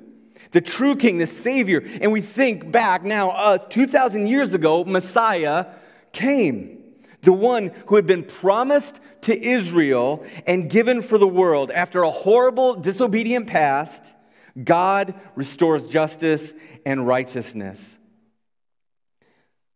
The 0.51 0.61
true 0.61 0.95
King, 0.95 1.17
the 1.17 1.25
Savior. 1.25 1.83
And 2.01 2.11
we 2.11 2.21
think 2.21 2.71
back 2.71 3.03
now, 3.03 3.31
us, 3.31 3.65
2,000 3.69 4.27
years 4.27 4.53
ago, 4.53 4.83
Messiah 4.83 5.67
came. 6.11 6.77
The 7.23 7.33
one 7.33 7.71
who 7.87 7.95
had 7.95 8.07
been 8.07 8.23
promised 8.23 8.99
to 9.21 9.39
Israel 9.39 10.25
and 10.47 10.69
given 10.69 11.01
for 11.01 11.17
the 11.17 11.27
world 11.27 11.71
after 11.71 12.03
a 12.03 12.09
horrible, 12.09 12.75
disobedient 12.75 13.47
past, 13.47 14.13
God 14.61 15.13
restores 15.35 15.87
justice 15.87 16.53
and 16.85 17.07
righteousness. 17.07 17.97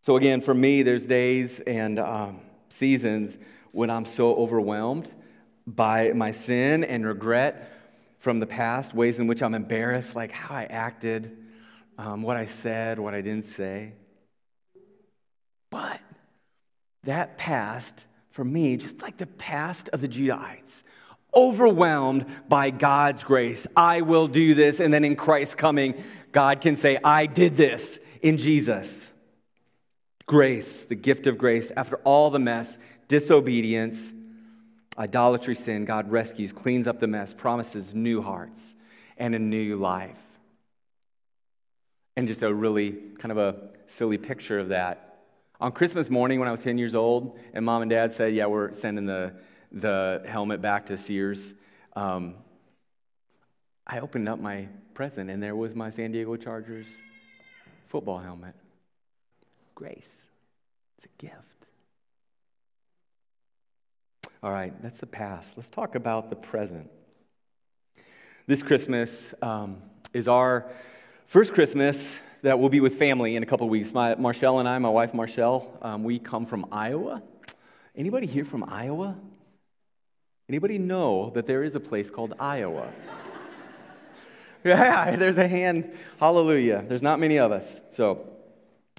So, 0.02 0.18
again, 0.18 0.42
for 0.42 0.54
me, 0.54 0.84
there's 0.84 1.06
days 1.06 1.62
and 1.62 2.00
um, 2.00 2.42
seasons 2.70 3.38
when 3.72 3.90
I'm 3.90 4.06
so 4.06 4.36
overwhelmed 4.36 5.12
by 5.66 6.12
my 6.14 6.32
sin 6.32 6.84
and 6.84 7.06
regret 7.06 7.72
from 8.26 8.40
the 8.40 8.48
past, 8.48 8.96
ways 8.96 9.20
in 9.20 9.28
which 9.28 9.44
I'm 9.44 9.54
embarrassed, 9.54 10.16
like 10.16 10.32
how 10.32 10.56
I 10.56 10.64
acted, 10.64 11.38
um, 12.00 12.24
what 12.24 12.38
I 12.38 12.48
said, 12.48 12.98
what 12.98 13.14
I 13.14 13.22
didn't 13.22 13.50
say. 13.50 13.94
But 15.70 16.00
that 17.04 17.38
past, 17.38 18.04
for 18.32 18.44
me, 18.44 18.78
just 18.78 19.00
like 19.04 19.18
the 19.18 19.28
past 19.28 19.90
of 19.90 20.02
the 20.02 20.08
Judahites, 20.08 20.82
overwhelmed 21.36 22.26
by 22.50 22.72
God's 22.72 23.24
grace. 23.24 23.68
I 23.78 24.02
will 24.02 24.28
do 24.28 24.56
this. 24.56 24.80
And 24.80 24.92
then 24.92 25.06
in 25.06 25.16
Christ 25.16 25.56
coming, 25.56 25.94
God 26.32 26.62
can 26.62 26.78
say, 26.78 26.98
I 27.04 27.28
did 27.28 27.56
this 27.56 28.00
in 28.24 28.38
Jesus. 28.38 29.14
Grace, 30.26 30.86
the 30.86 30.96
gift 30.96 31.28
of 31.28 31.38
grace, 31.38 31.72
after 31.78 31.98
all 31.98 32.32
the 32.32 32.40
mess, 32.40 32.80
disobedience, 33.08 34.12
idolatry, 34.98 35.56
sin, 35.56 35.86
God 35.86 36.10
rescues, 36.12 36.52
cleans 36.52 36.88
up 36.88 37.00
the 37.00 37.08
mess, 37.08 37.34
promises 37.34 37.94
new 37.94 38.22
hearts 38.22 38.76
and 39.18 39.36
a 39.36 39.40
new 39.40 39.76
life. 39.76 40.18
And 42.16 42.28
just 42.28 42.44
a 42.44 42.54
really 42.54 42.92
kind 43.18 43.32
of 43.32 43.38
a 43.38 43.70
silly 43.88 44.18
picture 44.18 44.60
of 44.60 44.70
that. 44.70 45.20
On 45.60 45.72
Christmas 45.72 46.10
morning, 46.10 46.40
when 46.40 46.48
I 46.48 46.52
was 46.52 46.64
10 46.64 46.78
years 46.78 46.96
old, 46.96 47.38
and 47.54 47.66
mom 47.66 47.82
and 47.82 47.90
dad 47.90 48.14
said, 48.14 48.34
Yeah, 48.34 48.46
we're 48.48 48.74
sending 48.74 49.06
the, 49.06 49.34
the 49.72 50.24
helmet 50.26 50.62
back 50.62 50.88
to 50.88 50.98
Sears, 50.98 51.54
um, 51.96 52.36
I 53.88 54.00
opened 54.00 54.28
up 54.28 54.40
my 54.40 54.68
present, 54.94 55.30
and 55.30 55.42
there 55.42 55.56
was 55.56 55.76
my 55.76 55.90
San 55.90 56.12
Diego 56.12 56.36
Chargers 56.36 56.98
football 57.88 58.18
helmet 58.18 58.56
grace. 59.76 60.30
It's 60.98 61.06
a 61.06 61.10
gift. 61.18 61.55
All 64.46 64.52
right, 64.52 64.80
that's 64.84 65.00
the 65.00 65.08
past. 65.08 65.58
Let's 65.58 65.70
talk 65.70 65.96
about 65.96 66.30
the 66.30 66.36
present. 66.36 66.88
This 68.46 68.62
Christmas 68.62 69.34
um, 69.42 69.78
is 70.14 70.28
our 70.28 70.70
first 71.26 71.56
Christmas 71.56 72.16
that 72.44 72.60
we'll 72.60 72.70
be 72.70 72.80
with 72.80 72.94
family 72.94 73.36
in 73.36 73.42
a 73.42 73.48
couple 73.48 73.68
weeks. 73.68 73.92
My, 73.92 74.14
Marshall 74.14 74.60
and 74.60 74.70
I, 74.70 74.78
my 74.78 74.90
wife 74.90 75.16
Marshall, 75.16 75.76
um, 75.82 76.04
we 76.04 76.20
come 76.20 76.46
from 76.46 76.68
Iowa. 76.72 77.24
Anybody 77.96 78.28
here 78.28 78.46
from 78.46 78.64
Iowa? 78.66 79.16
Anybody 80.48 80.78
know 80.78 81.32
that 81.32 81.48
there 81.48 81.64
is 81.64 81.74
a 81.74 81.80
place 81.80 82.12
called 82.12 82.36
Iowa? 82.40 82.94
yeah, 84.64 85.16
there's 85.16 85.40
a 85.40 85.48
hand. 85.48 85.92
Hallelujah. 86.20 86.86
There's 86.88 87.02
not 87.02 87.20
many 87.20 87.40
of 87.40 87.52
us. 87.52 87.82
So 87.90 88.36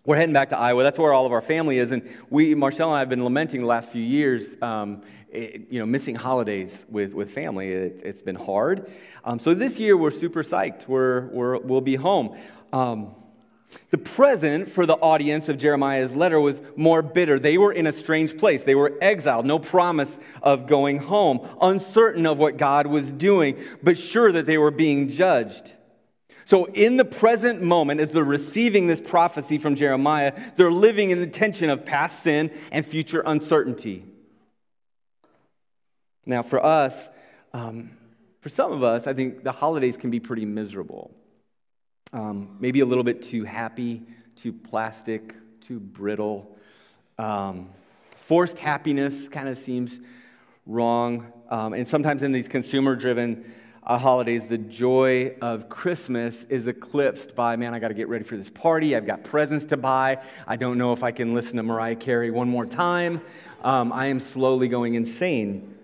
we're 0.06 0.16
heading 0.16 0.32
back 0.32 0.50
to 0.50 0.58
Iowa. 0.58 0.84
That's 0.84 1.00
where 1.00 1.12
all 1.12 1.26
of 1.26 1.32
our 1.32 1.42
family 1.42 1.78
is. 1.78 1.90
And 1.90 2.08
we, 2.30 2.54
Marshall 2.54 2.90
and 2.90 2.96
I, 2.96 3.00
have 3.00 3.08
been 3.08 3.24
lamenting 3.24 3.60
the 3.60 3.66
last 3.66 3.90
few 3.90 4.02
years, 4.02 4.56
um, 4.62 5.02
it, 5.36 5.66
you 5.70 5.78
know, 5.78 5.86
missing 5.86 6.14
holidays 6.14 6.86
with, 6.88 7.14
with 7.14 7.30
family. 7.30 7.70
It, 7.72 8.02
has 8.04 8.22
been 8.22 8.36
hard. 8.36 8.90
Um, 9.24 9.38
so 9.38 9.54
this 9.54 9.78
year, 9.78 9.96
we're 9.96 10.10
super 10.10 10.42
psyched. 10.42 10.88
We're, 10.88 11.26
we're, 11.28 11.58
we'll 11.58 11.80
be 11.80 11.96
home. 11.96 12.36
Um, 12.72 13.14
the 13.90 13.98
present 13.98 14.70
for 14.70 14.86
the 14.86 14.94
audience 14.94 15.48
of 15.48 15.58
Jeremiah's 15.58 16.12
letter 16.12 16.40
was 16.40 16.60
more 16.76 17.02
bitter. 17.02 17.38
They 17.38 17.58
were 17.58 17.72
in 17.72 17.86
a 17.86 17.92
strange 17.92 18.36
place. 18.38 18.62
They 18.62 18.74
were 18.74 18.96
exiled, 19.00 19.44
no 19.44 19.58
promise 19.58 20.18
of 20.42 20.66
going 20.66 20.98
home, 20.98 21.46
uncertain 21.60 22.26
of 22.26 22.38
what 22.38 22.56
God 22.56 22.86
was 22.86 23.10
doing, 23.10 23.58
but 23.82 23.98
sure 23.98 24.32
that 24.32 24.46
they 24.46 24.58
were 24.58 24.70
being 24.70 25.10
judged. 25.10 25.72
So, 26.44 26.66
in 26.66 26.96
the 26.96 27.04
present 27.04 27.60
moment, 27.60 28.00
as 28.00 28.12
they're 28.12 28.22
receiving 28.22 28.86
this 28.86 29.00
prophecy 29.00 29.58
from 29.58 29.74
Jeremiah, 29.74 30.32
they're 30.54 30.70
living 30.70 31.10
in 31.10 31.18
the 31.18 31.26
tension 31.26 31.70
of 31.70 31.84
past 31.84 32.22
sin 32.22 32.52
and 32.70 32.86
future 32.86 33.20
uncertainty. 33.26 34.04
Now, 36.26 36.42
for 36.42 36.64
us, 36.64 37.10
um, 37.52 37.90
for 38.40 38.48
some 38.48 38.72
of 38.72 38.82
us, 38.82 39.06
I 39.06 39.14
think 39.14 39.44
the 39.44 39.52
holidays 39.52 39.96
can 39.96 40.10
be 40.10 40.20
pretty 40.20 40.44
miserable. 40.44 41.12
Um, 42.12 42.56
maybe 42.60 42.80
a 42.80 42.86
little 42.86 43.04
bit 43.04 43.22
too 43.22 43.44
happy, 43.44 44.02
too 44.34 44.52
plastic, 44.52 45.34
too 45.60 45.78
brittle. 45.78 46.56
Um, 47.18 47.70
forced 48.16 48.58
happiness 48.58 49.28
kind 49.28 49.48
of 49.48 49.56
seems 49.56 50.00
wrong. 50.66 51.32
Um, 51.48 51.74
and 51.74 51.88
sometimes 51.88 52.24
in 52.24 52.32
these 52.32 52.48
consumer 52.48 52.96
driven 52.96 53.52
uh, 53.84 53.98
holidays, 53.98 54.46
the 54.48 54.58
joy 54.58 55.36
of 55.40 55.68
Christmas 55.68 56.42
is 56.48 56.66
eclipsed 56.66 57.36
by, 57.36 57.54
man, 57.54 57.72
I 57.72 57.78
got 57.78 57.88
to 57.88 57.94
get 57.94 58.08
ready 58.08 58.24
for 58.24 58.36
this 58.36 58.50
party. 58.50 58.96
I've 58.96 59.06
got 59.06 59.22
presents 59.22 59.64
to 59.66 59.76
buy. 59.76 60.22
I 60.46 60.56
don't 60.56 60.76
know 60.76 60.92
if 60.92 61.04
I 61.04 61.12
can 61.12 61.34
listen 61.34 61.56
to 61.56 61.62
Mariah 61.62 61.94
Carey 61.94 62.32
one 62.32 62.48
more 62.48 62.66
time. 62.66 63.20
Um, 63.62 63.92
I 63.92 64.06
am 64.06 64.18
slowly 64.18 64.66
going 64.66 64.94
insane. 64.94 65.75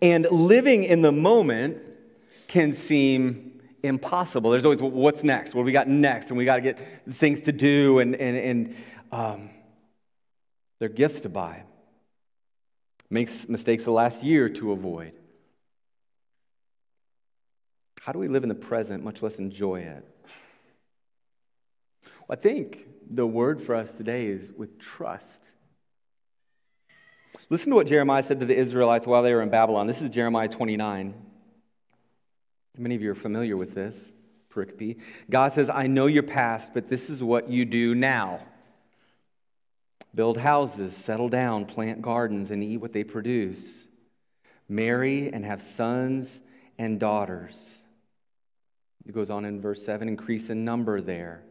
And 0.00 0.26
living 0.30 0.84
in 0.84 1.02
the 1.02 1.12
moment 1.12 1.78
can 2.48 2.74
seem 2.74 3.60
impossible. 3.82 4.50
There's 4.50 4.64
always 4.64 4.82
what's 4.82 5.24
next? 5.24 5.54
What 5.54 5.64
we 5.64 5.72
got 5.72 5.88
next? 5.88 6.28
And 6.28 6.36
we 6.36 6.44
got 6.44 6.56
to 6.56 6.62
get 6.62 6.78
things 7.12 7.42
to 7.42 7.52
do, 7.52 7.98
and, 7.98 8.14
and, 8.16 8.36
and 8.36 8.76
um, 9.12 9.50
there 10.78 10.86
are 10.86 10.92
gifts 10.92 11.20
to 11.20 11.28
buy. 11.28 11.62
Makes 13.08 13.48
mistakes 13.48 13.84
the 13.84 13.90
last 13.90 14.22
year 14.22 14.48
to 14.48 14.72
avoid. 14.72 15.12
How 18.00 18.12
do 18.12 18.18
we 18.18 18.28
live 18.28 18.44
in 18.44 18.48
the 18.48 18.54
present, 18.54 19.04
much 19.04 19.22
less 19.22 19.38
enjoy 19.38 19.80
it? 19.80 20.06
Well, 22.26 22.38
I 22.38 22.40
think 22.40 22.86
the 23.10 23.26
word 23.26 23.60
for 23.60 23.74
us 23.74 23.90
today 23.90 24.26
is 24.26 24.52
with 24.56 24.78
trust. 24.78 25.42
Listen 27.48 27.70
to 27.70 27.76
what 27.76 27.86
Jeremiah 27.86 28.22
said 28.22 28.40
to 28.40 28.46
the 28.46 28.56
Israelites 28.56 29.06
while 29.06 29.22
they 29.22 29.32
were 29.32 29.42
in 29.42 29.50
Babylon. 29.50 29.86
This 29.86 30.02
is 30.02 30.10
Jeremiah 30.10 30.48
29. 30.48 31.14
Many 32.78 32.94
of 32.94 33.02
you 33.02 33.10
are 33.10 33.16
familiar 33.16 33.56
with 33.56 33.74
this 33.74 34.12
pericope. 34.52 35.00
God 35.28 35.52
says, 35.52 35.70
I 35.70 35.86
know 35.86 36.06
your 36.06 36.22
past, 36.22 36.72
but 36.74 36.88
this 36.88 37.10
is 37.10 37.22
what 37.22 37.48
you 37.48 37.64
do 37.64 37.94
now 37.94 38.40
build 40.12 40.36
houses, 40.38 40.96
settle 40.96 41.28
down, 41.28 41.64
plant 41.64 42.02
gardens, 42.02 42.50
and 42.50 42.64
eat 42.64 42.78
what 42.78 42.92
they 42.92 43.04
produce, 43.04 43.86
marry 44.68 45.32
and 45.32 45.44
have 45.44 45.62
sons 45.62 46.40
and 46.78 46.98
daughters. 46.98 47.78
It 49.06 49.12
goes 49.12 49.30
on 49.30 49.44
in 49.44 49.60
verse 49.60 49.84
7 49.84 50.08
increase 50.08 50.50
in 50.50 50.64
number 50.64 51.00
there. 51.00 51.42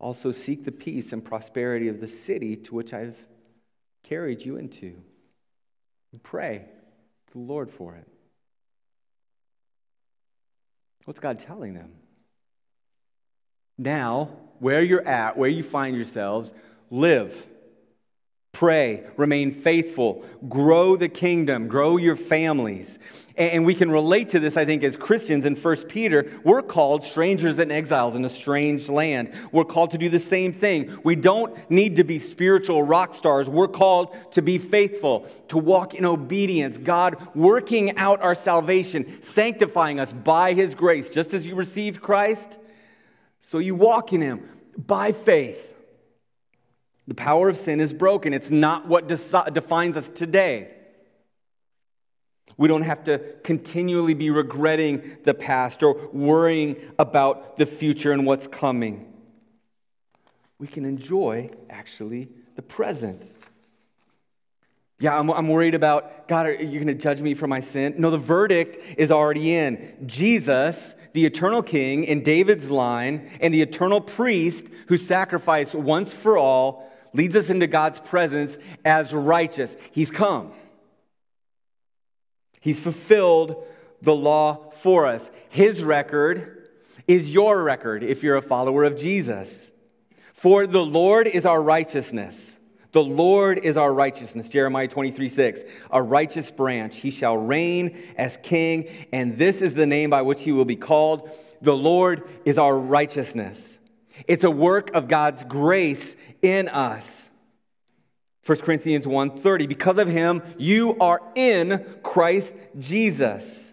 Also, 0.00 0.32
seek 0.32 0.64
the 0.64 0.72
peace 0.72 1.12
and 1.12 1.24
prosperity 1.24 1.88
of 1.88 2.00
the 2.00 2.06
city 2.06 2.56
to 2.56 2.74
which 2.74 2.92
I've 2.92 3.16
carried 4.02 4.44
you 4.44 4.56
into. 4.56 4.94
Pray 6.22 6.64
to 7.28 7.32
the 7.32 7.38
Lord 7.38 7.70
for 7.70 7.94
it. 7.94 8.06
What's 11.04 11.20
God 11.20 11.38
telling 11.38 11.74
them? 11.74 11.92
Now, 13.78 14.30
where 14.58 14.82
you're 14.82 15.06
at, 15.06 15.38
where 15.38 15.48
you 15.48 15.62
find 15.62 15.96
yourselves, 15.96 16.52
live. 16.90 17.46
Pray, 18.58 19.04
remain 19.16 19.52
faithful, 19.52 20.24
grow 20.48 20.96
the 20.96 21.08
kingdom, 21.08 21.68
grow 21.68 21.96
your 21.96 22.16
families. 22.16 22.98
And 23.36 23.64
we 23.64 23.72
can 23.72 23.88
relate 23.88 24.30
to 24.30 24.40
this, 24.40 24.56
I 24.56 24.64
think, 24.64 24.82
as 24.82 24.96
Christians 24.96 25.44
in 25.44 25.54
1 25.54 25.76
Peter. 25.84 26.28
We're 26.42 26.62
called 26.62 27.04
strangers 27.04 27.60
and 27.60 27.70
exiles 27.70 28.16
in 28.16 28.24
a 28.24 28.28
strange 28.28 28.88
land. 28.88 29.32
We're 29.52 29.64
called 29.64 29.92
to 29.92 29.98
do 29.98 30.08
the 30.08 30.18
same 30.18 30.52
thing. 30.52 30.98
We 31.04 31.14
don't 31.14 31.56
need 31.70 31.94
to 31.96 32.02
be 32.02 32.18
spiritual 32.18 32.82
rock 32.82 33.14
stars. 33.14 33.48
We're 33.48 33.68
called 33.68 34.16
to 34.32 34.42
be 34.42 34.58
faithful, 34.58 35.28
to 35.50 35.58
walk 35.58 35.94
in 35.94 36.04
obedience. 36.04 36.78
God 36.78 37.28
working 37.36 37.96
out 37.96 38.20
our 38.22 38.34
salvation, 38.34 39.22
sanctifying 39.22 40.00
us 40.00 40.12
by 40.12 40.54
His 40.54 40.74
grace, 40.74 41.10
just 41.10 41.32
as 41.32 41.46
you 41.46 41.54
received 41.54 42.02
Christ. 42.02 42.58
So 43.40 43.58
you 43.58 43.76
walk 43.76 44.12
in 44.12 44.20
Him 44.20 44.48
by 44.76 45.12
faith. 45.12 45.76
The 47.08 47.14
power 47.14 47.48
of 47.48 47.56
sin 47.56 47.80
is 47.80 47.94
broken. 47.94 48.34
It's 48.34 48.50
not 48.50 48.86
what 48.86 49.08
defines 49.08 49.96
us 49.96 50.10
today. 50.10 50.74
We 52.58 52.68
don't 52.68 52.82
have 52.82 53.04
to 53.04 53.18
continually 53.42 54.12
be 54.12 54.28
regretting 54.28 55.16
the 55.24 55.32
past 55.32 55.82
or 55.82 56.10
worrying 56.12 56.76
about 56.98 57.56
the 57.56 57.64
future 57.64 58.12
and 58.12 58.26
what's 58.26 58.46
coming. 58.46 59.10
We 60.58 60.66
can 60.66 60.84
enjoy, 60.84 61.50
actually, 61.70 62.28
the 62.56 62.62
present. 62.62 63.22
Yeah, 65.00 65.18
I'm, 65.18 65.30
I'm 65.30 65.48
worried 65.48 65.76
about, 65.76 66.28
God, 66.28 66.46
are 66.46 66.52
you 66.52 66.74
going 66.74 66.88
to 66.88 66.94
judge 66.94 67.22
me 67.22 67.32
for 67.32 67.46
my 67.46 67.60
sin? 67.60 67.94
No, 67.96 68.10
the 68.10 68.18
verdict 68.18 68.98
is 68.98 69.10
already 69.10 69.54
in. 69.54 70.04
Jesus, 70.04 70.94
the 71.14 71.24
eternal 71.24 71.62
king 71.62 72.04
in 72.04 72.22
David's 72.22 72.68
line, 72.68 73.30
and 73.40 73.54
the 73.54 73.62
eternal 73.62 74.02
priest 74.02 74.66
who 74.88 74.98
sacrificed 74.98 75.74
once 75.74 76.12
for 76.12 76.36
all, 76.36 76.84
leads 77.12 77.36
us 77.36 77.50
into 77.50 77.66
God's 77.66 78.00
presence 78.00 78.58
as 78.84 79.12
righteous. 79.12 79.76
He's 79.92 80.10
come. 80.10 80.52
He's 82.60 82.80
fulfilled 82.80 83.64
the 84.02 84.14
law 84.14 84.70
for 84.70 85.06
us. 85.06 85.30
His 85.48 85.82
record 85.82 86.68
is 87.06 87.32
your 87.32 87.62
record 87.62 88.02
if 88.02 88.22
you're 88.22 88.36
a 88.36 88.42
follower 88.42 88.84
of 88.84 88.96
Jesus. 88.96 89.72
For 90.32 90.66
the 90.66 90.84
Lord 90.84 91.26
is 91.26 91.46
our 91.46 91.60
righteousness. 91.60 92.58
The 92.92 93.02
Lord 93.02 93.58
is 93.58 93.76
our 93.76 93.92
righteousness. 93.92 94.48
Jeremiah 94.48 94.88
23 94.88 95.28
6. 95.28 95.62
A 95.90 96.02
righteous 96.02 96.50
branch. 96.50 96.98
He 96.98 97.10
shall 97.10 97.36
reign 97.36 97.98
as 98.16 98.38
king, 98.42 98.88
and 99.12 99.36
this 99.36 99.62
is 99.62 99.74
the 99.74 99.86
name 99.86 100.10
by 100.10 100.22
which 100.22 100.42
he 100.42 100.52
will 100.52 100.64
be 100.64 100.76
called. 100.76 101.30
The 101.60 101.76
Lord 101.76 102.28
is 102.44 102.56
our 102.56 102.76
righteousness. 102.76 103.78
It's 104.26 104.44
a 104.44 104.50
work 104.50 104.94
of 104.94 105.08
God's 105.08 105.42
grace 105.44 106.16
in 106.42 106.68
us. 106.68 107.28
1 108.48 108.62
Corinthians 108.62 109.06
1:30 109.06 109.68
because 109.68 109.98
of 109.98 110.08
him 110.08 110.42
you 110.56 110.96
are 111.00 111.20
in 111.34 111.84
Christ 112.02 112.54
Jesus 112.78 113.70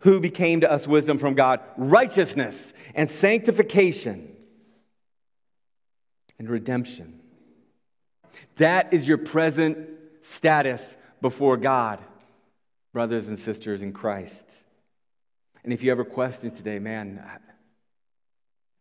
who 0.00 0.20
became 0.20 0.60
to 0.60 0.70
us 0.70 0.86
wisdom 0.86 1.18
from 1.18 1.34
God 1.34 1.58
righteousness 1.76 2.72
and 2.94 3.10
sanctification 3.10 4.36
and 6.38 6.48
redemption 6.48 7.18
that 8.58 8.94
is 8.94 9.08
your 9.08 9.18
present 9.18 9.88
status 10.22 10.96
before 11.20 11.56
God 11.56 11.98
brothers 12.92 13.26
and 13.26 13.36
sisters 13.36 13.82
in 13.82 13.92
Christ 13.92 14.48
and 15.64 15.72
if 15.72 15.82
you 15.82 15.90
ever 15.90 16.04
question 16.04 16.52
today 16.52 16.78
man 16.78 17.20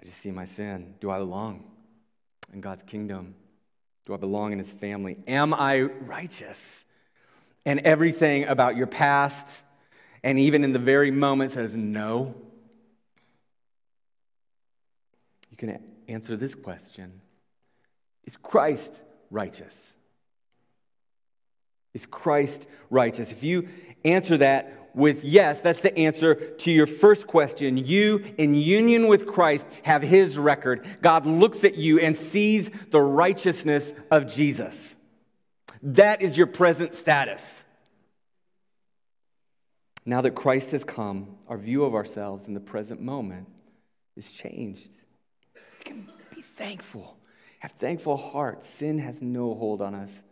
I 0.02 0.06
just 0.06 0.20
see 0.20 0.32
my 0.32 0.46
sin 0.46 0.96
do 1.00 1.10
I 1.10 1.18
belong 1.18 1.64
in 2.54 2.62
God's 2.62 2.84
kingdom 2.84 3.36
do 4.06 4.14
I 4.14 4.18
belong 4.18 4.52
in 4.52 4.58
his 4.58 4.74
family? 4.74 5.18
Am 5.28 5.54
I 5.54 5.82
righteous? 5.82 6.86
And 7.66 7.80
everything 7.82 8.46
about 8.46 8.76
your 8.76 8.88
past, 8.88 9.62
and 10.24 10.40
even 10.40 10.64
in 10.64 10.74
the 10.74 10.80
very 10.80 11.12
moment, 11.12 11.52
says 11.52 11.76
no. 11.76 12.34
You 15.52 15.58
can 15.58 15.82
answer 16.08 16.36
this 16.36 16.56
question 16.56 17.22
Is 18.26 18.38
Christ 18.38 19.00
righteous? 19.30 19.96
Is 21.94 22.06
Christ 22.06 22.68
righteous? 22.90 23.32
If 23.32 23.44
you 23.44 23.68
answer 24.04 24.38
that 24.40 24.81
with 24.94 25.24
yes, 25.24 25.62
that's 25.62 25.82
the 25.82 25.98
answer 25.98 26.36
to 26.36 26.72
your 26.72 26.88
first 26.88 27.28
question. 27.28 27.78
You, 27.78 28.24
in 28.38 28.54
union 28.54 29.08
with 29.08 29.28
Christ, 29.28 29.68
have 29.84 30.02
his 30.02 30.38
record. 30.38 30.86
God 31.02 31.26
looks 31.26 31.64
at 31.64 31.76
you 31.76 32.00
and 32.00 32.16
sees 32.16 32.70
the 32.90 33.02
righteousness 33.02 33.94
of 34.10 34.28
Jesus. 34.28 34.96
That 35.84 36.22
is 36.22 36.38
your 36.38 36.48
present 36.48 36.94
status. 36.94 37.64
Now 40.06 40.22
that 40.22 40.32
Christ 40.32 40.72
has 40.72 40.84
come, 40.84 41.38
our 41.48 41.58
view 41.58 41.84
of 41.84 41.96
ourselves 41.96 42.48
in 42.48 42.54
the 42.54 42.60
present 42.60 43.02
moment 43.02 43.48
is 44.16 44.32
changed. 44.32 44.90
We 45.56 45.84
can 45.84 46.10
be 46.36 46.42
thankful, 46.42 47.18
have 47.60 47.72
thankful 47.74 48.18
hearts. 48.18 48.68
Sin 48.68 49.00
has 49.00 49.22
no 49.22 49.54
hold 49.54 49.82
on 49.82 49.96
us. 49.96 50.24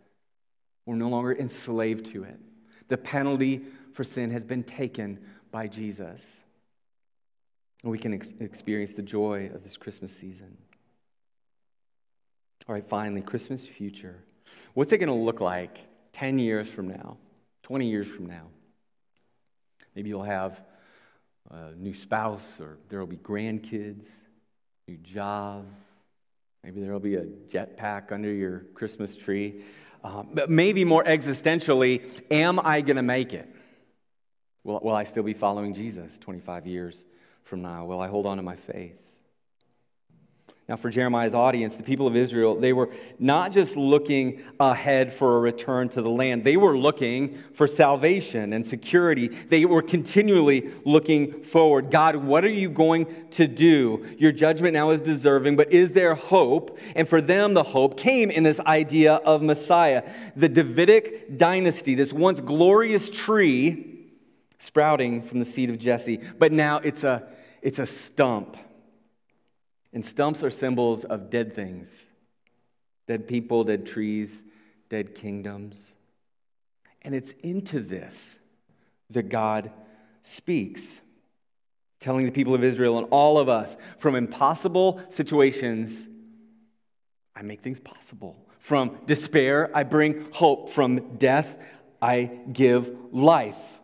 We're 0.85 0.95
no 0.95 1.09
longer 1.09 1.33
enslaved 1.33 2.07
to 2.07 2.23
it. 2.23 2.39
The 2.87 2.97
penalty 2.97 3.61
for 3.93 4.03
sin 4.03 4.31
has 4.31 4.45
been 4.45 4.63
taken 4.63 5.19
by 5.51 5.67
Jesus. 5.67 6.43
And 7.83 7.91
we 7.91 7.97
can 7.97 8.13
ex- 8.13 8.33
experience 8.39 8.93
the 8.93 9.01
joy 9.01 9.49
of 9.53 9.63
this 9.63 9.77
Christmas 9.77 10.15
season. 10.15 10.57
All 12.67 12.75
right, 12.75 12.85
finally, 12.85 13.21
Christmas 13.21 13.65
future. 13.65 14.23
What's 14.73 14.91
it 14.91 14.97
going 14.97 15.07
to 15.07 15.13
look 15.13 15.41
like 15.41 15.79
10 16.13 16.39
years 16.39 16.69
from 16.69 16.87
now, 16.87 17.17
20 17.63 17.87
years 17.87 18.07
from 18.07 18.27
now? 18.27 18.47
Maybe 19.95 20.09
you'll 20.09 20.23
have 20.23 20.61
a 21.49 21.71
new 21.75 21.93
spouse, 21.93 22.59
or 22.59 22.77
there 22.89 22.99
will 22.99 23.07
be 23.07 23.17
grandkids, 23.17 24.13
new 24.87 24.97
job. 24.97 25.65
Maybe 26.63 26.81
there 26.81 26.91
will 26.91 26.99
be 26.99 27.15
a 27.15 27.23
jetpack 27.23 28.11
under 28.11 28.31
your 28.31 28.65
Christmas 28.73 29.15
tree. 29.15 29.63
Um, 30.03 30.29
but 30.33 30.49
maybe 30.49 30.85
more 30.85 31.03
existentially, 31.03 32.07
am 32.31 32.59
I 32.63 32.81
going 32.81 32.97
to 32.97 33.01
make 33.01 33.33
it? 33.33 33.49
Will, 34.63 34.79
will 34.81 34.95
I 34.95 35.03
still 35.03 35.23
be 35.23 35.33
following 35.33 35.73
Jesus 35.73 36.17
25 36.19 36.67
years 36.67 37.05
from 37.43 37.61
now? 37.61 37.85
Will 37.85 37.99
I 37.99 38.07
hold 38.07 38.25
on 38.25 38.37
to 38.37 38.43
my 38.43 38.55
faith? 38.55 39.09
Now, 40.69 40.75
for 40.75 40.91
Jeremiah's 40.91 41.33
audience, 41.33 41.75
the 41.75 41.81
people 41.81 42.05
of 42.05 42.15
Israel, 42.15 42.53
they 42.53 42.73
were 42.73 42.91
not 43.17 43.51
just 43.51 43.75
looking 43.75 44.43
ahead 44.59 45.11
for 45.11 45.37
a 45.37 45.39
return 45.39 45.89
to 45.89 46.01
the 46.03 46.11
land, 46.11 46.43
they 46.43 46.57
were 46.57 46.77
looking 46.77 47.39
for 47.53 47.65
salvation 47.65 48.53
and 48.53 48.63
security. 48.63 49.29
They 49.29 49.65
were 49.65 49.81
continually 49.81 50.69
looking 50.85 51.41
forward. 51.41 51.89
God, 51.89 52.17
what 52.17 52.45
are 52.45 52.51
you 52.51 52.69
going 52.69 53.07
to 53.31 53.47
do? 53.47 54.05
Your 54.19 54.31
judgment 54.31 54.75
now 54.75 54.91
is 54.91 55.01
deserving, 55.01 55.55
but 55.55 55.71
is 55.71 55.89
there 55.93 56.13
hope? 56.13 56.77
And 56.95 57.09
for 57.09 57.19
them, 57.19 57.55
the 57.55 57.63
hope 57.63 57.97
came 57.97 58.29
in 58.29 58.43
this 58.43 58.59
idea 58.59 59.15
of 59.15 59.41
Messiah. 59.41 60.07
The 60.35 60.49
Davidic 60.49 61.35
dynasty, 61.35 61.95
this 61.95 62.13
once 62.13 62.41
glorious 62.41 63.09
tree, 63.09 63.88
sprouting 64.59 65.21
from 65.21 65.39
the 65.39 65.45
seed 65.45 65.69
of 65.69 65.79
Jesse, 65.79 66.19
but 66.37 66.51
now 66.51 66.77
it's 66.77 67.03
a, 67.03 67.27
it's 67.61 67.79
a 67.79 67.85
stump. 67.85 68.55
And 69.91 70.05
stumps 70.05 70.43
are 70.43 70.51
symbols 70.51 71.03
of 71.03 71.29
dead 71.29 71.55
things 71.55 72.05
dead 73.07 73.27
people, 73.27 73.63
dead 73.63 73.87
trees, 73.87 74.43
dead 74.87 75.15
kingdoms. 75.15 75.95
And 77.01 77.15
it's 77.15 77.31
into 77.41 77.79
this 77.79 78.37
that 79.09 79.29
God 79.29 79.71
speaks, 80.21 81.01
telling 81.99 82.25
the 82.25 82.31
people 82.31 82.53
of 82.53 82.63
Israel 82.63 82.99
and 82.99 83.07
all 83.09 83.39
of 83.39 83.49
us 83.49 83.77
from 83.97 84.15
impossible 84.15 85.01
situations, 85.09 86.07
I 87.35 87.41
make 87.41 87.61
things 87.61 87.79
possible. 87.79 88.35
From 88.59 88.99
despair, 89.07 89.75
I 89.75 89.81
bring 89.83 90.27
hope. 90.31 90.69
From 90.69 91.17
death, 91.17 91.57
I 91.99 92.29
give 92.53 92.95
life. 93.11 93.78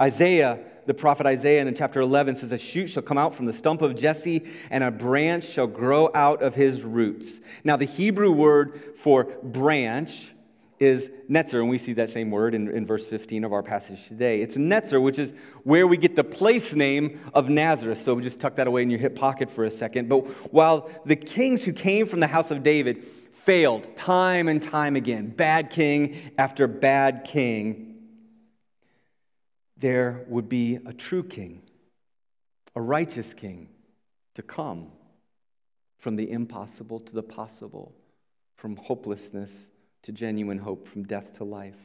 Isaiah, 0.00 0.60
the 0.86 0.94
prophet 0.94 1.26
Isaiah 1.26 1.60
in 1.66 1.74
chapter 1.74 2.00
11 2.00 2.36
says, 2.36 2.52
A 2.52 2.58
shoot 2.58 2.88
shall 2.88 3.02
come 3.02 3.18
out 3.18 3.34
from 3.34 3.46
the 3.46 3.52
stump 3.52 3.82
of 3.82 3.96
Jesse, 3.96 4.46
and 4.70 4.84
a 4.84 4.90
branch 4.90 5.44
shall 5.44 5.66
grow 5.66 6.10
out 6.14 6.42
of 6.42 6.54
his 6.54 6.82
roots. 6.82 7.40
Now, 7.64 7.76
the 7.76 7.84
Hebrew 7.84 8.30
word 8.30 8.96
for 8.96 9.24
branch 9.42 10.32
is 10.80 11.10
netzer, 11.28 11.60
and 11.60 11.68
we 11.68 11.78
see 11.78 11.92
that 11.94 12.10
same 12.10 12.30
word 12.30 12.54
in, 12.54 12.68
in 12.68 12.86
verse 12.86 13.04
15 13.04 13.44
of 13.44 13.52
our 13.52 13.62
passage 13.62 14.06
today. 14.06 14.40
It's 14.40 14.56
netzer, 14.56 15.02
which 15.02 15.18
is 15.18 15.34
where 15.64 15.86
we 15.86 15.96
get 15.96 16.14
the 16.14 16.24
place 16.24 16.72
name 16.72 17.20
of 17.34 17.48
Nazareth. 17.48 17.98
So 17.98 18.14
we 18.14 18.22
just 18.22 18.40
tuck 18.40 18.56
that 18.56 18.66
away 18.66 18.82
in 18.82 18.90
your 18.90 19.00
hip 19.00 19.16
pocket 19.16 19.50
for 19.50 19.64
a 19.64 19.70
second. 19.70 20.08
But 20.08 20.26
while 20.52 20.88
the 21.04 21.16
kings 21.16 21.64
who 21.64 21.72
came 21.72 22.06
from 22.06 22.20
the 22.20 22.28
house 22.28 22.50
of 22.50 22.62
David 22.62 23.04
failed 23.32 23.96
time 23.96 24.48
and 24.48 24.62
time 24.62 24.94
again, 24.94 25.28
bad 25.28 25.70
king 25.70 26.16
after 26.38 26.66
bad 26.66 27.24
king, 27.24 27.87
there 29.78 30.24
would 30.28 30.48
be 30.48 30.78
a 30.86 30.92
true 30.92 31.22
king, 31.22 31.62
a 32.74 32.80
righteous 32.80 33.32
king 33.32 33.68
to 34.34 34.42
come 34.42 34.88
from 35.96 36.16
the 36.16 36.30
impossible 36.30 37.00
to 37.00 37.12
the 37.12 37.22
possible, 37.22 37.94
from 38.56 38.76
hopelessness 38.76 39.70
to 40.02 40.12
genuine 40.12 40.58
hope, 40.58 40.86
from 40.86 41.02
death 41.04 41.32
to 41.34 41.44
life. 41.44 41.78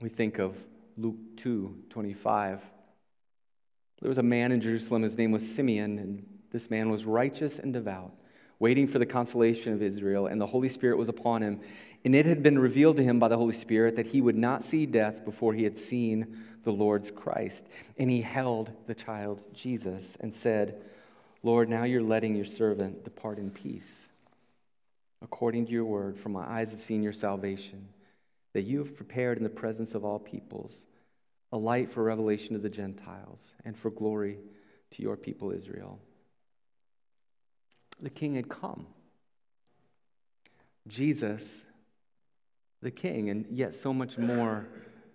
We 0.00 0.08
think 0.08 0.38
of 0.38 0.58
Luke 0.96 1.36
2 1.36 1.84
25. 1.90 2.62
There 4.00 4.08
was 4.08 4.18
a 4.18 4.22
man 4.22 4.52
in 4.52 4.60
Jerusalem, 4.60 5.02
his 5.02 5.16
name 5.16 5.30
was 5.30 5.54
Simeon, 5.54 5.98
and 5.98 6.26
this 6.50 6.70
man 6.70 6.90
was 6.90 7.04
righteous 7.04 7.58
and 7.58 7.72
devout, 7.72 8.12
waiting 8.64 8.86
for 8.86 8.98
the 8.98 9.04
consolation 9.04 9.74
of 9.74 9.82
Israel, 9.82 10.26
and 10.26 10.40
the 10.40 10.46
Holy 10.46 10.70
Spirit 10.70 10.96
was 10.96 11.10
upon 11.10 11.42
him. 11.42 11.60
And 12.02 12.14
it 12.14 12.24
had 12.24 12.42
been 12.42 12.58
revealed 12.58 12.96
to 12.96 13.04
him 13.04 13.18
by 13.18 13.28
the 13.28 13.36
Holy 13.36 13.52
Spirit 13.52 13.96
that 13.96 14.06
he 14.06 14.22
would 14.22 14.38
not 14.38 14.64
see 14.64 14.86
death 14.86 15.22
before 15.22 15.52
he 15.52 15.64
had 15.64 15.76
seen 15.76 16.38
the 16.62 16.72
Lord's 16.72 17.10
Christ. 17.10 17.66
And 17.98 18.10
he 18.10 18.22
held 18.22 18.72
the 18.86 18.94
child 18.94 19.42
Jesus 19.52 20.16
and 20.18 20.32
said, 20.32 20.80
Lord, 21.42 21.68
now 21.68 21.84
you're 21.84 22.02
letting 22.02 22.34
your 22.34 22.46
servant 22.46 23.04
depart 23.04 23.36
in 23.38 23.50
peace, 23.50 24.08
according 25.20 25.66
to 25.66 25.72
your 25.72 25.84
word, 25.84 26.16
for 26.16 26.30
my 26.30 26.48
eyes 26.48 26.70
have 26.70 26.82
seen 26.82 27.02
your 27.02 27.12
salvation, 27.12 27.86
that 28.54 28.62
you 28.62 28.78
have 28.78 28.96
prepared 28.96 29.36
in 29.36 29.44
the 29.44 29.50
presence 29.50 29.94
of 29.94 30.06
all 30.06 30.18
peoples, 30.18 30.86
a 31.52 31.58
light 31.58 31.92
for 31.92 32.02
revelation 32.02 32.54
to 32.54 32.62
the 32.62 32.70
Gentiles 32.70 33.56
and 33.66 33.76
for 33.76 33.90
glory 33.90 34.38
to 34.92 35.02
your 35.02 35.18
people 35.18 35.50
Israel. 35.50 35.98
The 38.00 38.10
king 38.10 38.34
had 38.34 38.48
come. 38.48 38.86
Jesus, 40.86 41.64
the 42.82 42.90
king, 42.90 43.30
and 43.30 43.46
yet 43.50 43.74
so 43.74 43.92
much 43.92 44.18
more 44.18 44.66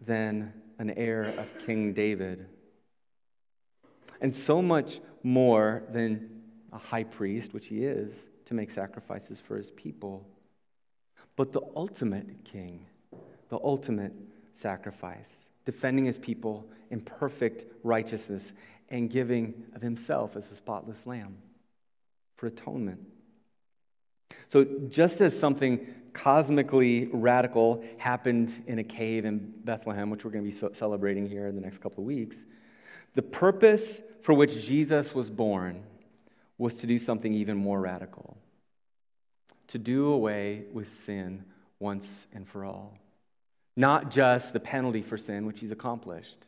than 0.05 0.53
an 0.79 0.89
heir 0.91 1.25
of 1.37 1.47
King 1.65 1.93
David. 1.93 2.47
And 4.21 4.33
so 4.33 4.61
much 4.61 4.99
more 5.23 5.83
than 5.91 6.41
a 6.71 6.77
high 6.77 7.03
priest, 7.03 7.53
which 7.53 7.67
he 7.67 7.83
is, 7.83 8.29
to 8.45 8.53
make 8.53 8.71
sacrifices 8.71 9.39
for 9.39 9.57
his 9.57 9.71
people. 9.71 10.25
But 11.35 11.51
the 11.51 11.61
ultimate 11.75 12.43
king, 12.43 12.85
the 13.49 13.59
ultimate 13.63 14.13
sacrifice, 14.53 15.49
defending 15.65 16.05
his 16.05 16.17
people 16.17 16.67
in 16.89 17.01
perfect 17.01 17.65
righteousness 17.83 18.53
and 18.89 19.09
giving 19.09 19.53
of 19.75 19.81
himself 19.81 20.35
as 20.35 20.51
a 20.51 20.55
spotless 20.55 21.05
lamb 21.05 21.37
for 22.39 22.47
atonement. 22.47 23.01
So, 24.47 24.65
just 24.87 25.19
as 25.19 25.37
something 25.37 25.85
cosmically 26.13 27.09
radical 27.11 27.83
happened 27.97 28.51
in 28.65 28.79
a 28.79 28.83
cave 28.83 29.25
in 29.25 29.53
Bethlehem, 29.63 30.09
which 30.09 30.23
we're 30.23 30.31
going 30.31 30.49
to 30.49 30.49
be 30.49 30.75
celebrating 30.75 31.27
here 31.27 31.47
in 31.47 31.55
the 31.55 31.61
next 31.61 31.79
couple 31.79 32.03
of 32.03 32.07
weeks, 32.07 32.45
the 33.15 33.21
purpose 33.21 34.01
for 34.21 34.33
which 34.33 34.65
Jesus 34.65 35.13
was 35.13 35.29
born 35.29 35.83
was 36.57 36.75
to 36.75 36.87
do 36.87 36.97
something 36.97 37.33
even 37.33 37.57
more 37.57 37.79
radical 37.79 38.37
to 39.67 39.77
do 39.77 40.07
away 40.07 40.63
with 40.73 41.01
sin 41.01 41.45
once 41.79 42.25
and 42.33 42.47
for 42.47 42.65
all. 42.65 42.97
Not 43.75 44.09
just 44.09 44.51
the 44.51 44.59
penalty 44.59 45.01
for 45.01 45.17
sin, 45.17 45.45
which 45.45 45.59
he's 45.59 45.71
accomplished, 45.71 46.47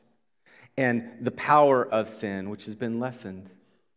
and 0.76 1.04
the 1.22 1.32
power 1.32 1.86
of 1.86 2.10
sin, 2.10 2.50
which 2.50 2.66
has 2.66 2.76
been 2.76 3.00
lessened 3.00 3.50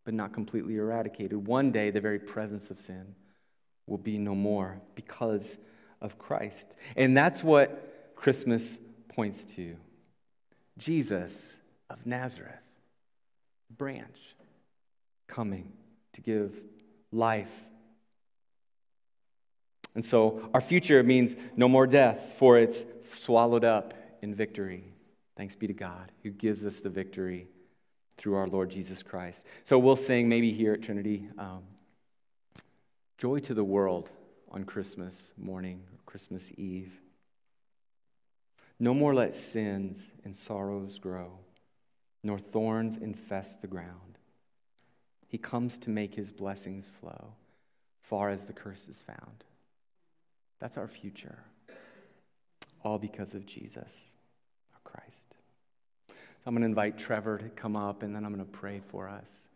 but 0.05 0.15
not 0.15 0.33
completely 0.33 0.77
eradicated. 0.77 1.47
One 1.47 1.73
day, 1.73 1.91
the 1.91 2.01
very 2.01 2.19
presence 2.19 2.71
of 2.71 2.79
sin 2.79 3.15
will 3.87 3.99
be 3.99 4.19
no 4.19 4.35
more 4.35 4.81
because 4.95 5.59
of 6.01 6.19
Christ. 6.19 6.75
And 6.97 7.17
that's 7.17 7.43
what 7.43 8.13
Christmas 8.17 8.79
points 9.09 9.45
to 9.45 9.77
Jesus 10.79 11.59
of 11.89 12.05
Nazareth, 12.07 12.55
branch, 13.71 14.37
coming 15.27 15.73
to 16.15 16.21
give 16.21 16.61
life. 17.13 17.65
And 19.95 20.05
so 20.05 20.51
our 20.53 20.61
future 20.61 21.03
means 21.03 21.37
no 21.57 21.69
more 21.69 21.87
death, 21.87 22.35
for 22.39 22.59
it's 22.59 22.85
swallowed 23.21 23.65
up 23.65 23.95
in 24.23 24.35
victory. 24.35 24.85
Thanks 25.37 25.55
be 25.55 25.67
to 25.69 25.73
God 25.73 26.11
who 26.23 26.31
gives 26.31 26.65
us 26.65 26.81
the 26.81 26.91
victory 26.91 27.49
through 28.17 28.35
our 28.35 28.47
Lord 28.47 28.71
Jesus 28.71 29.03
Christ. 29.03 29.45
So 29.65 29.79
we'll 29.79 29.97
sing 29.97 30.29
maybe 30.29 30.53
here 30.53 30.73
at 30.73 30.83
Trinity 30.83 31.29
um, 31.39 31.63
Joy 33.19 33.39
to 33.41 33.55
the 33.55 33.65
World 33.65 34.11
on 34.51 34.65
Christmas 34.65 35.33
morning 35.37 35.83
or 35.93 35.99
Christmas 36.07 36.53
Eve. 36.57 36.93
No 38.79 38.95
more 38.95 39.15
let 39.15 39.35
sins 39.35 40.11
and 40.25 40.37
sorrows 40.37 40.99
grow, 40.99 41.39
nor 42.23 42.39
thorns 42.39 42.97
infest 42.97 43.61
the 43.61 43.69
ground. 43.69 44.19
He 45.27 45.39
comes 45.39 45.79
to 45.79 45.91
make 45.91 46.15
his 46.15 46.31
blessings 46.33 46.93
flow 47.01 47.35
far 48.01 48.31
as 48.31 48.45
the 48.45 48.53
curse 48.53 48.89
is 48.89 49.03
found. 49.03 49.45
That's 50.61 50.77
our 50.77 50.87
future, 50.87 51.39
all 52.85 52.99
because 52.99 53.35
of 53.35 53.47
Jesus, 53.47 54.15
our 54.75 54.81
Christ. 54.85 55.35
I'm 56.47 56.53
going 56.53 56.61
to 56.61 56.67
invite 56.67 56.99
Trevor 56.99 57.39
to 57.39 57.49
come 57.49 57.75
up, 57.75 58.03
and 58.03 58.15
then 58.15 58.25
I'm 58.25 58.35
going 58.35 58.45
to 58.45 58.51
pray 58.51 58.83
for 58.91 59.09
us. 59.09 59.49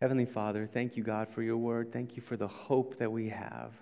Heavenly 0.00 0.26
Father, 0.26 0.64
thank 0.64 0.96
you, 0.96 1.02
God, 1.02 1.28
for 1.28 1.42
your 1.42 1.56
word. 1.56 1.92
Thank 1.92 2.14
you 2.14 2.22
for 2.22 2.36
the 2.36 2.46
hope 2.46 2.96
that 2.98 3.10
we 3.10 3.30
have. 3.30 3.72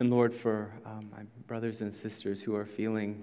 And 0.00 0.10
Lord, 0.10 0.34
for 0.34 0.74
um, 0.84 1.08
my 1.10 1.22
brothers 1.46 1.80
and 1.80 1.94
sisters 1.94 2.42
who 2.42 2.54
are 2.54 2.66
feeling 2.66 3.22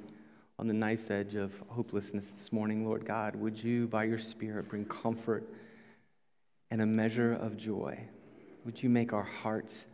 on 0.57 0.67
the 0.67 0.73
knife's 0.73 1.11
edge 1.11 1.35
of 1.35 1.53
hopelessness 1.67 2.31
this 2.31 2.51
morning, 2.51 2.87
Lord 2.87 3.05
God, 3.05 3.35
would 3.35 3.63
you, 3.63 3.87
by 3.87 4.05
your 4.05 4.17
Spirit, 4.17 4.67
bring 4.67 4.85
comfort 4.85 5.47
and 6.71 6.81
a 6.81 6.87
measure 6.87 7.33
of 7.33 7.55
joy? 7.55 7.99
Would 8.65 8.81
you 8.81 8.89
make 8.89 9.13
our 9.13 9.23
hearts 9.23 9.85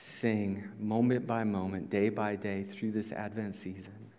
sing 0.00 0.64
moment 0.78 1.26
by 1.26 1.44
moment, 1.44 1.90
day 1.90 2.08
by 2.08 2.34
day 2.34 2.62
through 2.62 2.90
this 2.90 3.12
Advent 3.12 3.54
season 3.54 4.10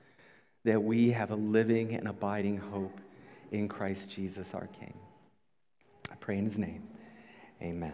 that 0.63 0.81
we 0.81 1.09
have 1.11 1.31
a 1.31 1.35
living 1.35 1.95
and 1.95 2.07
abiding 2.07 2.57
hope 2.57 2.99
in 3.51 3.67
Christ 3.67 4.11
Jesus 4.11 4.53
our 4.53 4.67
King. 4.67 4.93
I 6.11 6.15
pray 6.15 6.37
in 6.37 6.43
his 6.43 6.59
name. 6.59 6.87
Amen. 7.61 7.93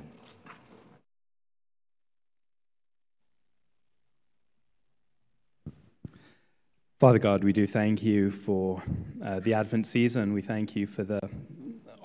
Father 6.99 7.19
God, 7.19 7.43
we 7.43 7.53
do 7.53 7.65
thank 7.67 8.03
you 8.03 8.31
for 8.31 8.83
uh, 9.23 9.39
the 9.39 9.53
Advent 9.53 9.87
season. 9.87 10.33
We 10.33 10.41
thank 10.41 10.75
you 10.75 10.87
for 10.87 11.03
the 11.03 11.21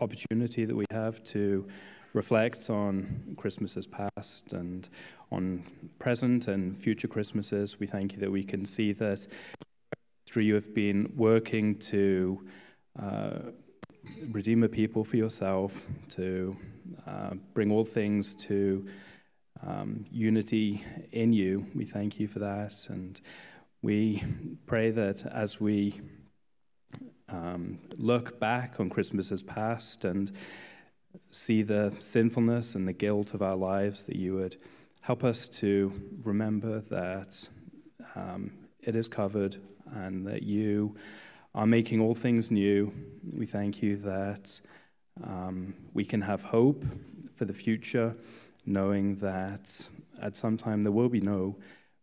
opportunity 0.00 0.64
that 0.64 0.76
we 0.76 0.84
have 0.90 1.24
to 1.24 1.66
reflect 2.12 2.70
on 2.70 3.34
Christmases 3.36 3.86
past 3.86 4.52
and 4.52 4.88
on 5.30 5.64
present 5.98 6.48
and 6.48 6.76
future 6.76 7.08
Christmases. 7.08 7.78
We 7.80 7.86
thank 7.86 8.12
you 8.12 8.18
that 8.20 8.30
we 8.30 8.44
can 8.44 8.66
see 8.66 8.92
that 8.94 9.26
through 10.26 10.42
you 10.44 10.54
have 10.54 10.74
been 10.74 11.12
working 11.16 11.78
to 11.78 12.44
uh, 13.00 13.38
redeem 14.30 14.62
a 14.62 14.68
people 14.68 15.04
for 15.04 15.16
yourself, 15.16 15.86
to 16.10 16.56
uh, 17.06 17.34
bring 17.54 17.70
all 17.70 17.84
things 17.84 18.34
to 18.34 18.86
um, 19.66 20.04
unity 20.10 20.84
in 21.12 21.32
you. 21.32 21.66
We 21.74 21.84
thank 21.84 22.18
you 22.18 22.28
for 22.28 22.40
that. 22.40 22.74
And 22.88 23.20
we 23.80 24.22
pray 24.66 24.90
that 24.90 25.24
as 25.26 25.60
we 25.60 26.00
um, 27.28 27.78
look 27.96 28.38
back 28.38 28.76
on 28.78 28.90
Christmases 28.90 29.42
past 29.42 30.04
and 30.04 30.32
see 31.32 31.62
the 31.62 31.90
sinfulness 31.98 32.74
and 32.74 32.86
the 32.86 32.92
guilt 32.92 33.34
of 33.34 33.42
our 33.42 33.56
lives, 33.56 34.04
that 34.04 34.16
you 34.16 34.34
would 34.34 34.56
help 35.00 35.24
us 35.24 35.48
to 35.48 35.92
remember 36.22 36.80
that 36.82 37.48
um, 38.14 38.52
it 38.80 38.94
is 38.94 39.08
covered 39.08 39.56
and 39.94 40.26
that 40.26 40.42
you 40.42 40.94
are 41.54 41.66
making 41.66 42.00
all 42.00 42.14
things 42.14 42.50
new. 42.50 42.92
We 43.36 43.46
thank 43.46 43.82
you 43.82 43.96
that 43.98 44.60
um, 45.24 45.74
we 45.92 46.04
can 46.04 46.20
have 46.20 46.42
hope 46.42 46.84
for 47.34 47.44
the 47.44 47.52
future, 47.52 48.14
knowing 48.64 49.16
that 49.16 49.88
at 50.20 50.36
some 50.36 50.56
time 50.56 50.84
there 50.84 50.92
will 50.92 51.08
be 51.08 51.20
no 51.20 51.56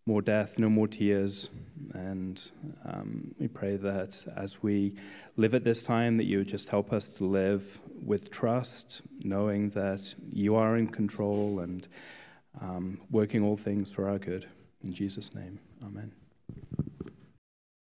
more 0.05 0.21
death, 0.21 0.59
no 0.59 0.69
more 0.69 0.87
tears. 0.87 1.49
And 1.93 2.49
um, 2.85 3.33
we 3.39 3.47
pray 3.47 3.77
that 3.77 4.25
as 4.35 4.61
we 4.61 4.95
live 5.37 5.53
at 5.53 5.63
this 5.63 5.83
time, 5.83 6.17
that 6.17 6.25
you 6.25 6.39
would 6.39 6.47
just 6.47 6.69
help 6.69 6.91
us 6.91 7.07
to 7.09 7.25
live 7.25 7.79
with 8.01 8.31
trust, 8.31 9.01
knowing 9.23 9.69
that 9.71 10.13
you 10.31 10.55
are 10.55 10.77
in 10.77 10.87
control 10.87 11.59
and 11.59 11.87
um, 12.61 12.99
working 13.11 13.43
all 13.43 13.57
things 13.57 13.91
for 13.91 14.09
our 14.09 14.19
good. 14.19 14.47
In 14.83 14.93
Jesus' 14.93 15.35
name, 15.35 15.59
amen. 15.83 16.11